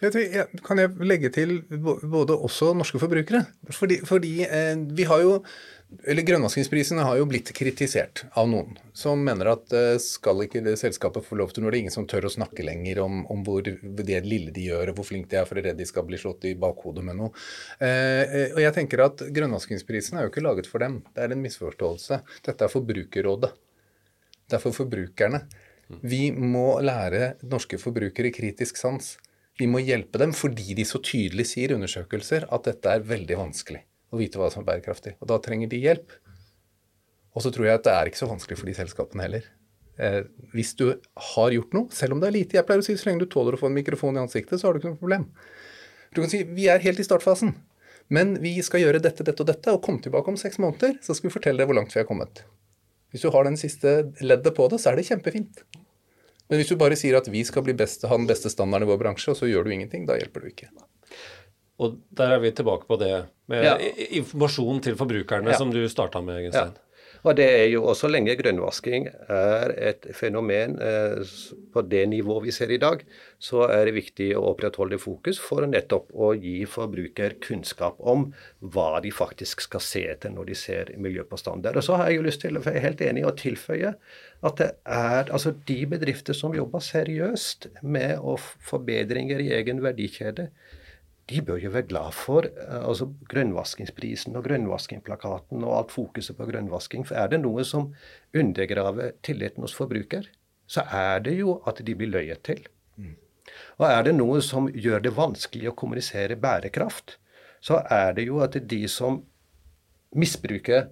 Kan 0.00 0.80
jeg 0.80 0.94
legge 1.04 1.28
til 1.34 1.58
både 1.70 2.36
også 2.36 2.72
norske 2.76 3.00
forbrukere? 3.02 3.44
Fordi, 3.76 4.00
fordi 4.08 4.32
eh, 4.46 4.72
vi 4.96 5.04
har 5.08 5.20
jo 5.24 5.34
eller 6.06 6.22
Grønnvaskingsprisene 6.22 7.02
har 7.02 7.16
jo 7.18 7.26
blitt 7.26 7.50
kritisert 7.56 8.22
av 8.38 8.46
noen, 8.48 8.76
som 8.94 9.18
mener 9.26 9.48
at 9.50 9.72
uh, 9.74 9.96
skal 9.98 10.44
ikke 10.44 10.62
det 10.62 10.76
selskapet 10.78 11.24
få 11.26 11.38
lov 11.40 11.50
til 11.50 11.64
noe? 11.64 11.72
Det 11.72 11.80
er 11.80 11.82
ingen 11.82 11.94
som 11.94 12.06
tør 12.08 12.28
å 12.28 12.30
snakke 12.30 12.62
lenger 12.62 13.00
om, 13.02 13.24
om 13.32 13.42
hvor 13.46 13.66
det 13.66 14.20
lille 14.22 14.54
de 14.54 14.68
gjør, 14.68 14.92
og 14.92 15.00
hvor 15.00 15.08
flinke 15.08 15.32
de 15.32 15.40
er 15.40 15.48
for 15.48 15.58
å 15.58 15.64
redde 15.64 15.82
de 15.82 15.88
skal 15.88 16.06
bli 16.06 16.20
slått 16.20 16.46
i 16.46 16.54
bakhodet 16.58 17.02
med 17.08 17.18
noe. 17.18 17.32
Eh, 17.82 18.52
og 18.54 18.62
jeg 18.62 18.76
tenker 18.76 19.02
at 19.02 19.24
Grønnvaskingsprisene 19.34 20.20
er 20.20 20.28
jo 20.28 20.32
ikke 20.32 20.44
laget 20.46 20.70
for 20.70 20.84
dem. 20.84 21.00
Det 21.10 21.26
er 21.26 21.34
en 21.34 21.42
misforståelse. 21.42 22.20
Dette 22.46 22.68
er 22.68 22.72
Forbrukerrådet. 22.72 23.50
Det 24.46 24.58
er 24.58 24.62
for 24.62 24.74
forbrukerne. 24.74 25.42
Vi 26.06 26.28
må 26.30 26.78
lære 26.86 27.34
norske 27.50 27.78
forbrukere 27.82 28.30
kritisk 28.34 28.78
sans. 28.78 29.16
Vi 29.60 29.68
må 29.68 29.82
hjelpe 29.84 30.20
dem 30.22 30.32
fordi 30.36 30.74
de 30.78 30.86
så 30.88 31.02
tydelig 31.04 31.50
sier 31.52 31.72
i 31.72 31.76
undersøkelser 31.76 32.48
at 32.48 32.66
dette 32.68 32.96
er 32.96 33.06
veldig 33.06 33.36
vanskelig 33.42 33.82
å 34.10 34.18
vite 34.18 34.40
hva 34.40 34.48
som 34.52 34.62
er 34.62 34.70
bærekraftig. 34.72 35.16
Og 35.20 35.28
da 35.30 35.38
trenger 35.42 35.70
de 35.70 35.80
hjelp. 35.82 36.14
Og 37.36 37.44
så 37.44 37.52
tror 37.54 37.68
jeg 37.68 37.78
at 37.78 37.86
det 37.86 37.94
er 37.94 38.10
ikke 38.10 38.22
så 38.22 38.30
vanskelig 38.30 38.58
for 38.58 38.70
de 38.70 38.76
selskapene 38.78 39.26
heller. 39.26 39.44
Eh, 40.00 40.22
hvis 40.54 40.72
du 40.80 40.86
har 41.34 41.54
gjort 41.54 41.76
noe, 41.76 41.92
selv 41.94 42.16
om 42.16 42.22
det 42.22 42.30
er 42.30 42.36
lite 42.38 42.56
Jeg 42.56 42.66
pleier 42.66 42.80
å 42.80 42.86
si 42.86 42.96
så 42.96 43.10
lenge 43.10 43.26
du 43.26 43.30
tåler 43.30 43.54
å 43.54 43.60
få 43.60 43.68
en 43.68 43.76
mikrofon 43.76 44.16
i 44.16 44.22
ansiktet, 44.22 44.56
så 44.58 44.66
har 44.66 44.74
du 44.74 44.80
ikke 44.80 44.94
noe 44.94 45.02
problem. 45.02 45.28
Du 46.10 46.22
kan 46.22 46.32
si 46.32 46.40
vi 46.48 46.70
er 46.72 46.82
helt 46.82 47.02
i 47.02 47.06
startfasen, 47.06 47.52
men 48.10 48.32
vi 48.42 48.56
skal 48.66 48.82
gjøre 48.82 49.02
dette, 49.04 49.26
dette 49.26 49.44
og 49.44 49.50
dette, 49.52 49.76
og 49.76 49.84
komme 49.84 50.02
tilbake 50.02 50.32
om 50.32 50.40
seks 50.40 50.58
måneder, 50.62 50.96
så 51.04 51.14
skal 51.14 51.28
vi 51.28 51.36
fortelle 51.36 51.60
deg 51.60 51.70
hvor 51.70 51.78
langt 51.78 51.94
vi 51.94 52.00
har 52.00 52.08
kommet. 52.08 52.42
Hvis 53.12 53.22
du 53.26 53.30
har 53.34 53.46
den 53.46 53.58
siste 53.60 54.10
leddet 54.24 54.56
på 54.56 54.66
det, 54.72 54.80
så 54.82 54.90
er 54.90 54.98
det 54.98 55.06
kjempefint. 55.06 55.62
Men 56.50 56.60
hvis 56.60 56.72
du 56.72 56.78
bare 56.78 56.98
sier 56.98 57.16
at 57.18 57.28
vi 57.30 57.44
skal 57.46 57.64
best, 57.78 58.04
ha 58.10 58.16
den 58.18 58.26
beste 58.28 58.50
standarden 58.50 58.88
i 58.88 58.90
vår 58.90 59.00
bransje, 59.04 59.32
og 59.32 59.38
så 59.38 59.48
gjør 59.50 59.66
du 59.66 59.74
ingenting, 59.76 60.06
da 60.08 60.18
hjelper 60.18 60.42
du 60.42 60.50
ikke. 60.50 60.70
Og 61.80 61.96
der 62.18 62.34
er 62.34 62.42
vi 62.42 62.50
tilbake 62.52 62.88
på 62.90 62.98
det 63.00 63.14
med 63.50 63.64
ja. 63.64 63.76
informasjon 64.18 64.82
til 64.84 64.98
forbrukerne, 64.98 65.54
ja. 65.54 65.58
som 65.58 65.70
du 65.72 65.80
starta 65.88 66.20
med, 66.24 66.42
Gunstein. 66.48 66.74
Ja. 66.74 66.89
Og 67.26 67.36
det 67.36 67.46
er 67.52 67.66
jo 67.68 67.82
også 67.90 68.08
lenge 68.08 68.36
grønnvasking 68.38 69.08
er 69.28 69.74
et 69.90 70.06
fenomen 70.16 70.78
eh, 70.80 71.20
på 71.72 71.82
det 71.84 72.06
nivået 72.08 72.46
vi 72.46 72.54
ser 72.54 72.72
i 72.72 72.80
dag, 72.80 73.02
så 73.38 73.66
er 73.68 73.84
det 73.88 73.96
viktig 73.98 74.30
å 74.38 74.46
opprettholde 74.52 74.98
fokus 75.00 75.40
for 75.42 75.66
nettopp 75.68 76.14
å 76.16 76.32
gi 76.32 76.64
forbruker 76.68 77.36
kunnskap 77.44 78.00
om 78.00 78.30
hva 78.60 79.02
de 79.04 79.12
faktisk 79.12 79.66
skal 79.66 79.84
se 79.84 80.04
etter 80.14 80.32
når 80.32 80.50
de 80.50 80.58
ser 80.58 80.94
miljøpåstander. 80.96 81.76
Og 81.76 81.84
så 81.84 82.00
har 82.00 82.10
jeg 82.10 82.20
jo 82.20 82.26
lyst 82.28 82.44
til, 82.46 82.60
for 82.60 82.72
jeg 82.72 82.82
er 82.82 82.88
helt 82.88 83.04
enig, 83.10 83.26
å 83.28 83.36
tilføye 83.36 83.94
at 84.40 84.60
det 84.60 84.70
er 84.88 85.28
altså 85.28 85.52
de 85.68 85.78
bedrifter 85.90 86.36
som 86.36 86.56
jobber 86.56 86.80
seriøst 86.84 87.68
med 87.84 88.16
forbedringer 88.64 89.42
i 89.44 89.50
egen 89.58 89.82
verdikjede, 89.84 90.48
de 91.30 91.40
bør 91.46 91.60
jo 91.62 91.70
være 91.74 91.88
glad 91.90 92.14
for 92.16 92.46
eh, 92.48 92.82
altså 92.82 93.08
grønnvaskingsprisen 93.30 94.36
og 94.38 94.44
grønnvaskingplakaten 94.48 95.62
og 95.64 95.76
alt 95.78 95.94
fokuset 95.94 96.36
på 96.38 96.48
grønnvasking. 96.50 97.06
For 97.06 97.18
er 97.20 97.30
det 97.32 97.40
noe 97.44 97.64
som 97.66 97.92
undergraver 98.34 99.14
tilliten 99.26 99.64
hos 99.66 99.76
forbruker, 99.76 100.26
så 100.70 100.84
er 100.86 101.22
det 101.26 101.36
jo 101.38 101.60
at 101.66 101.82
de 101.86 101.96
blir 101.98 102.12
løyet 102.12 102.42
til. 102.46 102.62
Mm. 102.98 103.16
Og 103.78 103.86
er 103.88 104.04
det 104.06 104.14
noe 104.18 104.42
som 104.44 104.68
gjør 104.70 105.02
det 105.06 105.16
vanskelig 105.16 105.70
å 105.70 105.76
kommunisere 105.78 106.38
bærekraft, 106.40 107.16
så 107.60 107.82
er 107.92 108.14
det 108.16 108.26
jo 108.28 108.40
at 108.44 108.56
de 108.70 108.84
som 108.88 109.20
misbruker 110.16 110.88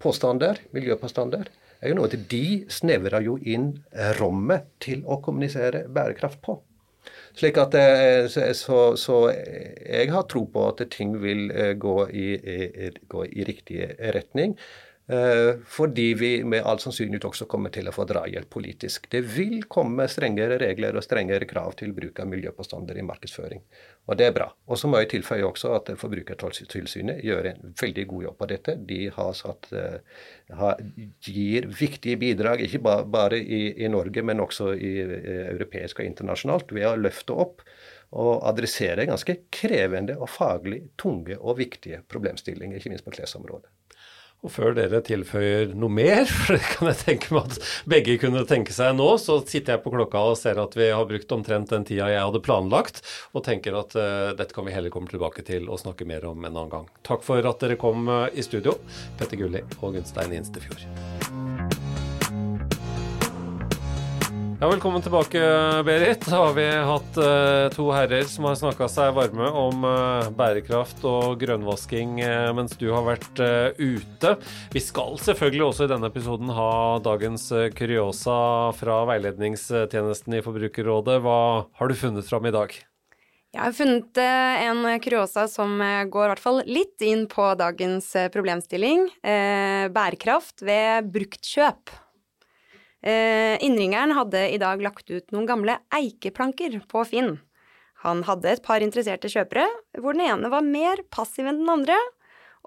påstander, 0.00 0.62
miljøpåstander, 0.74 1.50
er 1.78 1.92
jo 1.92 1.98
noe 1.98 2.08
at 2.08 2.16
de 2.30 2.64
snevrer 2.72 3.22
jo 3.26 3.36
inn 3.38 3.70
rommet 4.18 4.66
til 4.82 5.04
å 5.06 5.20
kommunisere 5.22 5.84
bærekraft 5.92 6.40
på. 6.42 6.56
Slik 7.38 7.58
at 7.62 7.74
eh, 7.78 8.26
så, 8.26 8.78
så, 8.98 9.16
jeg 9.30 10.10
har 10.10 10.24
tro 10.26 10.42
på 10.50 10.64
at 10.72 10.82
ting 10.90 11.14
vil 11.22 11.52
eh, 11.54 11.74
gå 11.78 11.96
i, 12.10 12.28
i, 12.34 12.90
gå 13.08 13.24
i 13.30 13.46
riktig 13.46 13.84
retning. 14.16 14.56
Eh, 15.12 15.54
fordi 15.64 16.14
vi 16.14 16.44
med 16.44 16.66
all 16.68 16.78
sannsynlighet 16.82 17.24
også 17.24 17.46
kommer 17.48 17.72
til 17.72 17.86
å 17.88 17.92
få 17.96 18.04
drahjelp 18.04 18.50
politisk. 18.52 19.06
Det 19.08 19.22
vil 19.24 19.62
komme 19.64 20.04
strengere 20.12 20.58
regler 20.60 20.98
og 21.00 21.04
strengere 21.06 21.48
krav 21.48 21.78
til 21.80 21.94
bruk 21.96 22.20
av 22.20 22.28
miljøpåstander 22.28 22.98
i 23.00 23.04
markedsføring. 23.08 23.62
Og 24.04 24.18
det 24.20 24.26
er 24.28 24.34
bra. 24.36 24.50
Og 24.68 24.76
så 24.76 24.90
må 24.90 25.00
jeg 25.00 25.08
tilføye 25.14 25.46
også 25.48 25.72
at 25.78 25.88
Forbrukertilsynet 25.96 27.24
gjør 27.24 27.48
en 27.54 27.72
veldig 27.80 28.04
god 28.12 28.26
jobb 28.26 28.36
på 28.42 28.50
dette. 28.52 28.76
De 28.90 29.00
har 29.16 29.32
satt, 29.38 29.70
har, 30.60 30.84
gir 31.24 31.70
viktige 31.80 32.20
bidrag, 32.20 32.66
ikke 32.66 32.82
bare 33.08 33.40
i, 33.40 33.62
i 33.80 33.88
Norge, 33.88 34.24
men 34.24 34.44
også 34.44 34.74
i, 34.76 34.92
i 35.04 35.38
europeisk 35.54 36.02
og 36.02 36.10
internasjonalt, 36.10 36.76
ved 36.76 36.88
å 36.88 36.96
løfte 37.00 37.36
opp 37.46 37.64
og 38.12 38.44
adressere 38.48 39.08
ganske 39.08 39.40
krevende 39.52 40.20
og 40.20 40.28
faglig 40.32 40.82
tunge 41.00 41.40
og 41.40 41.60
viktige 41.64 42.04
problemstillinger, 42.08 42.76
ikke 42.76 42.92
minst 42.92 43.08
på 43.08 43.16
klesområdet. 43.16 43.72
Og 44.46 44.52
før 44.54 44.76
dere 44.76 45.00
tilføyer 45.02 45.72
noe 45.74 45.90
mer, 45.90 46.22
for 46.38 46.54
det 46.54 46.62
kan 46.70 46.90
jeg 46.92 47.00
tenke 47.02 47.34
meg 47.34 47.50
at 47.50 47.70
begge 47.90 48.18
kunne 48.22 48.44
tenke 48.48 48.74
seg 48.74 48.94
nå, 48.98 49.08
så 49.22 49.40
sitter 49.42 49.76
jeg 49.76 49.84
på 49.84 49.94
klokka 49.94 50.22
og 50.30 50.38
ser 50.38 50.60
at 50.62 50.78
vi 50.78 50.90
har 50.94 51.08
brukt 51.10 51.34
omtrent 51.34 51.74
den 51.74 51.86
tida 51.88 52.10
jeg 52.12 52.22
hadde 52.22 52.44
planlagt, 52.44 53.02
og 53.34 53.44
tenker 53.48 53.80
at 53.80 53.98
uh, 53.98 54.30
dette 54.38 54.54
kan 54.54 54.68
vi 54.68 54.76
heller 54.76 54.94
komme 54.94 55.10
tilbake 55.10 55.42
til 55.46 55.66
og 55.66 55.82
snakke 55.82 56.06
mer 56.08 56.28
om 56.30 56.38
en 56.44 56.52
annen 56.54 56.74
gang. 56.76 56.88
Takk 57.06 57.26
for 57.26 57.42
at 57.42 57.62
dere 57.64 57.80
kom 57.80 58.06
uh, 58.10 58.26
i 58.30 58.46
studio, 58.46 58.78
Petter 59.18 59.40
Gulli 59.42 59.64
og 59.82 59.98
Gunstein 59.98 60.38
Instefjord. 60.38 60.86
Ja, 64.60 64.66
Velkommen 64.68 65.02
tilbake, 65.02 65.38
Berit. 65.86 66.24
Da 66.26 66.36
har 66.36 66.54
vi 66.56 66.64
hatt 66.66 67.18
uh, 67.22 67.68
to 67.70 67.84
herrer 67.94 68.24
som 68.26 68.48
har 68.48 68.56
snakka 68.58 68.88
seg 68.90 69.12
varme 69.14 69.46
om 69.54 69.84
uh, 69.86 70.26
bærekraft 70.34 71.04
og 71.06 71.36
grønnvasking 71.38 72.16
uh, 72.24 72.50
mens 72.58 72.74
du 72.80 72.88
har 72.90 73.04
vært 73.06 73.38
ute. 73.78 74.32
Vi 74.74 74.82
skal 74.82 75.14
selvfølgelig 75.22 75.62
også 75.68 75.86
i 75.86 75.92
denne 75.92 76.10
episoden 76.10 76.50
ha 76.56 76.72
dagens 77.06 77.46
kuriosa 77.78 78.40
fra 78.80 78.96
veiledningstjenesten 79.12 80.40
i 80.40 80.42
Forbrukerrådet. 80.42 81.20
Hva 81.22 81.38
har 81.78 81.86
du 81.86 81.94
funnet 82.02 82.26
fram 82.26 82.50
i 82.50 82.54
dag? 82.58 82.74
Jeg 83.54 83.62
har 83.62 83.78
funnet 83.78 84.18
en 84.18 84.82
kuriosa 85.06 85.46
som 85.46 85.78
går 85.78 86.26
i 86.26 86.34
hvert 86.34 86.44
fall 86.48 86.60
litt 86.66 87.06
inn 87.06 87.28
på 87.30 87.46
dagens 87.62 88.10
problemstilling. 88.34 89.06
bærekraft 89.22 90.66
ved 90.66 91.14
bruktkjøp. 91.14 91.94
Eh, 93.02 93.54
innringeren 93.62 94.14
hadde 94.16 94.48
i 94.50 94.58
dag 94.58 94.82
lagt 94.82 95.10
ut 95.10 95.30
noen 95.30 95.46
gamle 95.46 95.78
eikeplanker 95.94 96.80
på 96.90 97.04
Finn. 97.06 97.36
Han 98.02 98.24
hadde 98.26 98.50
et 98.50 98.64
par 98.64 98.82
interesserte 98.82 99.30
kjøpere, 99.30 99.66
hvor 99.98 100.14
den 100.14 100.26
ene 100.26 100.50
var 100.50 100.66
mer 100.66 101.02
passiv 101.10 101.46
enn 101.46 101.62
den 101.62 101.70
andre, 101.72 101.98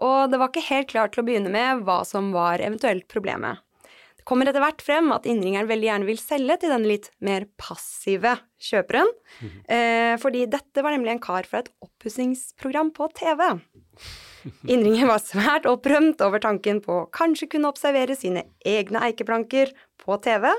og 0.01 0.31
det 0.31 0.39
var 0.39 0.51
ikke 0.51 0.69
helt 0.69 0.89
klart 0.91 1.13
til 1.15 1.23
å 1.23 1.27
begynne 1.27 1.51
med 1.51 1.83
hva 1.87 2.01
som 2.07 2.31
var 2.35 2.63
eventuelt 2.63 3.07
problemet. 3.11 3.59
Det 4.21 4.27
kommer 4.29 4.45
etter 4.45 4.61
hvert 4.61 4.83
frem 4.85 5.07
at 5.15 5.25
innringeren 5.25 5.69
veldig 5.69 5.87
gjerne 5.87 6.05
vil 6.05 6.19
selge 6.21 6.59
til 6.61 6.69
den 6.69 6.83
litt 6.85 7.07
mer 7.25 7.47
passive 7.57 8.35
kjøperen, 8.61 9.09
mm. 9.41 9.55
eh, 9.65 10.15
fordi 10.21 10.43
dette 10.51 10.83
var 10.85 10.93
nemlig 10.93 11.15
en 11.15 11.23
kar 11.23 11.47
fra 11.49 11.63
et 11.63 11.71
oppussingsprogram 11.81 12.91
på 12.93 13.07
TV. 13.17 13.47
Innringeren 14.69 15.09
var 15.09 15.23
svært 15.25 15.65
opprømt 15.69 16.21
over 16.25 16.41
tanken 16.41 16.83
på 16.85 16.99
å 16.99 17.09
kanskje 17.13 17.49
kunne 17.55 17.71
observere 17.73 18.17
sine 18.17 18.45
egne 18.65 19.01
eikeplanker 19.07 19.73
på 20.01 20.17
TV, 20.23 20.49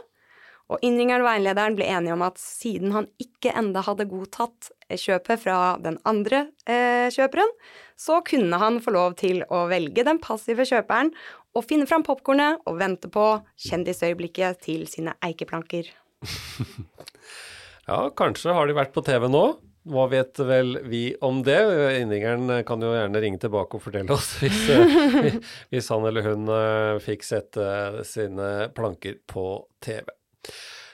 og 0.73 0.81
innringeren 0.85 1.25
og 1.25 1.29
veilederen 1.29 1.77
ble 1.77 1.89
enige 1.91 2.15
om 2.15 2.23
at 2.25 2.39
siden 2.41 2.95
han 2.95 3.09
ikke 3.21 3.53
enda 3.59 3.83
hadde 3.85 4.09
godtatt 4.09 4.71
kjøpet 4.89 5.43
fra 5.43 5.57
den 5.83 5.99
andre 6.09 6.47
eh, 6.65 7.09
kjøperen, 7.13 7.51
så 7.99 8.21
kunne 8.27 8.61
han 8.63 8.81
få 8.85 8.95
lov 8.95 9.17
til 9.21 9.43
å 9.53 9.67
velge 9.71 10.05
den 10.07 10.21
passive 10.23 10.65
kjøperen 10.69 11.13
og 11.53 11.67
finne 11.67 11.89
fram 11.89 12.05
popkornet 12.07 12.63
og 12.69 12.79
vente 12.81 13.11
på 13.13 13.27
kjendisøyeblikket 13.67 14.63
til 14.65 14.87
sine 14.89 15.17
eikeplanker. 15.25 15.91
ja, 17.91 17.99
kanskje 18.17 18.57
har 18.57 18.69
de 18.69 18.79
vært 18.79 18.95
på 18.97 19.05
TV 19.05 19.29
nå. 19.29 19.45
Hva 19.83 20.05
vet 20.07 20.39
vel 20.47 20.77
vi 20.87 21.03
om 21.21 21.41
det? 21.43 21.59
Innringeren 21.99 22.63
kan 22.67 22.83
jo 22.83 22.93
gjerne 22.95 23.23
ringe 23.23 23.41
tilbake 23.43 23.79
og 23.79 23.83
fortelle 23.83 24.15
oss 24.15 24.37
hvis, 24.43 24.61
eh, 24.71 25.39
hvis 25.75 25.91
han 25.91 26.07
eller 26.07 26.27
hun 26.29 26.51
eh, 26.55 26.99
fikk 27.03 27.27
sett 27.27 27.59
eh, 27.59 28.03
sine 28.07 28.69
planker 28.77 29.19
på 29.31 29.47
TV. 29.83 30.07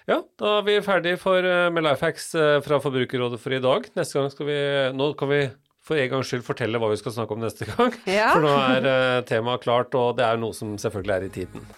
Ja, 0.09 0.23
da 0.41 0.53
er 0.59 0.65
vi 0.65 0.79
ferdig 0.81 1.19
for, 1.21 1.45
med 1.45 1.85
Lifehacks 1.85 2.31
fra 2.65 2.79
Forbrukerrådet 2.81 3.41
for 3.43 3.53
i 3.53 3.61
dag. 3.61 3.91
Neste 3.99 4.17
gang 4.17 4.31
skal 4.33 4.49
vi 4.49 4.61
Nå 4.97 5.11
kan 5.21 5.29
vi 5.29 5.43
for 5.85 6.01
en 6.01 6.09
gangs 6.15 6.31
skyld 6.33 6.47
fortelle 6.47 6.81
hva 6.81 6.89
vi 6.89 6.97
skal 7.01 7.13
snakke 7.13 7.37
om 7.37 7.45
neste 7.45 7.69
gang. 7.69 7.93
Ja. 8.09 8.31
For 8.33 8.45
nå 8.45 8.55
er 8.57 9.29
temaet 9.29 9.67
klart, 9.67 9.93
og 9.97 10.17
det 10.17 10.25
er 10.25 10.41
noe 10.41 10.57
som 10.57 10.79
selvfølgelig 10.81 11.15
er 11.19 11.29
i 11.29 11.35
tiden. 11.37 11.69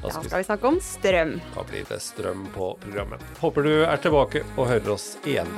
Ja. 0.00 0.08
Da 0.08 0.22
skal 0.22 0.38
vi 0.38 0.46
snakke 0.48 0.68
om 0.70 0.80
strøm. 0.80 1.34
Da 1.54 1.64
blir 1.68 1.84
det 1.88 2.00
strøm 2.00 2.46
på 2.54 2.72
programmet. 2.80 3.20
Håper 3.40 3.66
du 3.66 3.72
er 3.84 4.00
tilbake 4.00 4.44
og 4.56 4.70
hører 4.70 4.94
oss 4.96 5.12
igjen. 5.28 5.50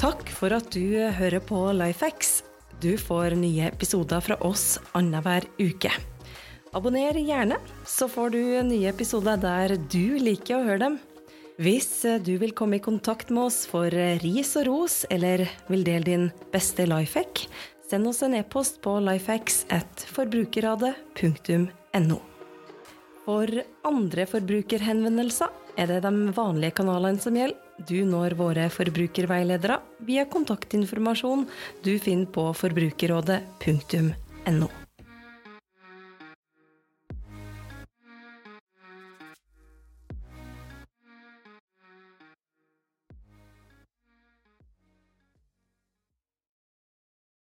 Takk 0.00 0.28
for 0.32 0.52
at 0.56 0.70
du 0.72 0.96
hører 1.16 1.42
på 1.44 1.64
Lifehacks. 1.76 2.42
Du 2.80 2.94
får 2.96 3.36
nye 3.36 3.68
episoder 3.68 4.22
fra 4.24 4.38
oss 4.44 4.78
annenhver 4.96 5.44
uke. 5.60 5.92
Abonner 6.72 7.16
gjerne, 7.18 7.58
så 7.84 8.06
får 8.08 8.32
du 8.32 8.42
nye 8.64 8.88
episoder 8.92 9.40
der 9.42 9.74
du 9.90 10.16
liker 10.22 10.60
å 10.60 10.66
høre 10.68 10.84
dem. 10.84 11.00
Hvis 11.60 12.06
du 12.24 12.30
vil 12.40 12.54
komme 12.56 12.78
i 12.78 12.80
kontakt 12.80 13.28
med 13.28 13.50
oss 13.50 13.66
for 13.68 13.92
ris 14.22 14.54
og 14.56 14.64
ros, 14.70 15.02
eller 15.12 15.42
vil 15.68 15.82
dele 15.84 16.06
din 16.06 16.28
beste 16.54 16.86
lifehack, 16.88 17.42
send 17.90 18.06
oss 18.06 18.22
en 18.22 18.36
e-post 18.38 18.78
på 18.84 18.92
lifehacks 19.02 19.64
at 19.74 20.04
forbrukerradet.no. 20.14 22.18
For 23.24 23.46
andre 23.86 24.26
forbrukerhenvendelser 24.30 25.48
er 25.80 25.86
det 25.90 26.00
de 26.06 26.12
vanlige 26.36 26.76
kanalene 26.80 27.20
som 27.22 27.36
gjelder. 27.36 27.58
Du 27.88 28.04
når 28.04 28.34
våre 28.36 28.68
forbrukerveiledere 28.72 29.78
via 30.04 30.24
kontaktinformasjon 30.28 31.46
du 31.84 31.98
finner 32.02 32.28
på 32.34 32.52
forbrukerrådet.no. 32.60 34.68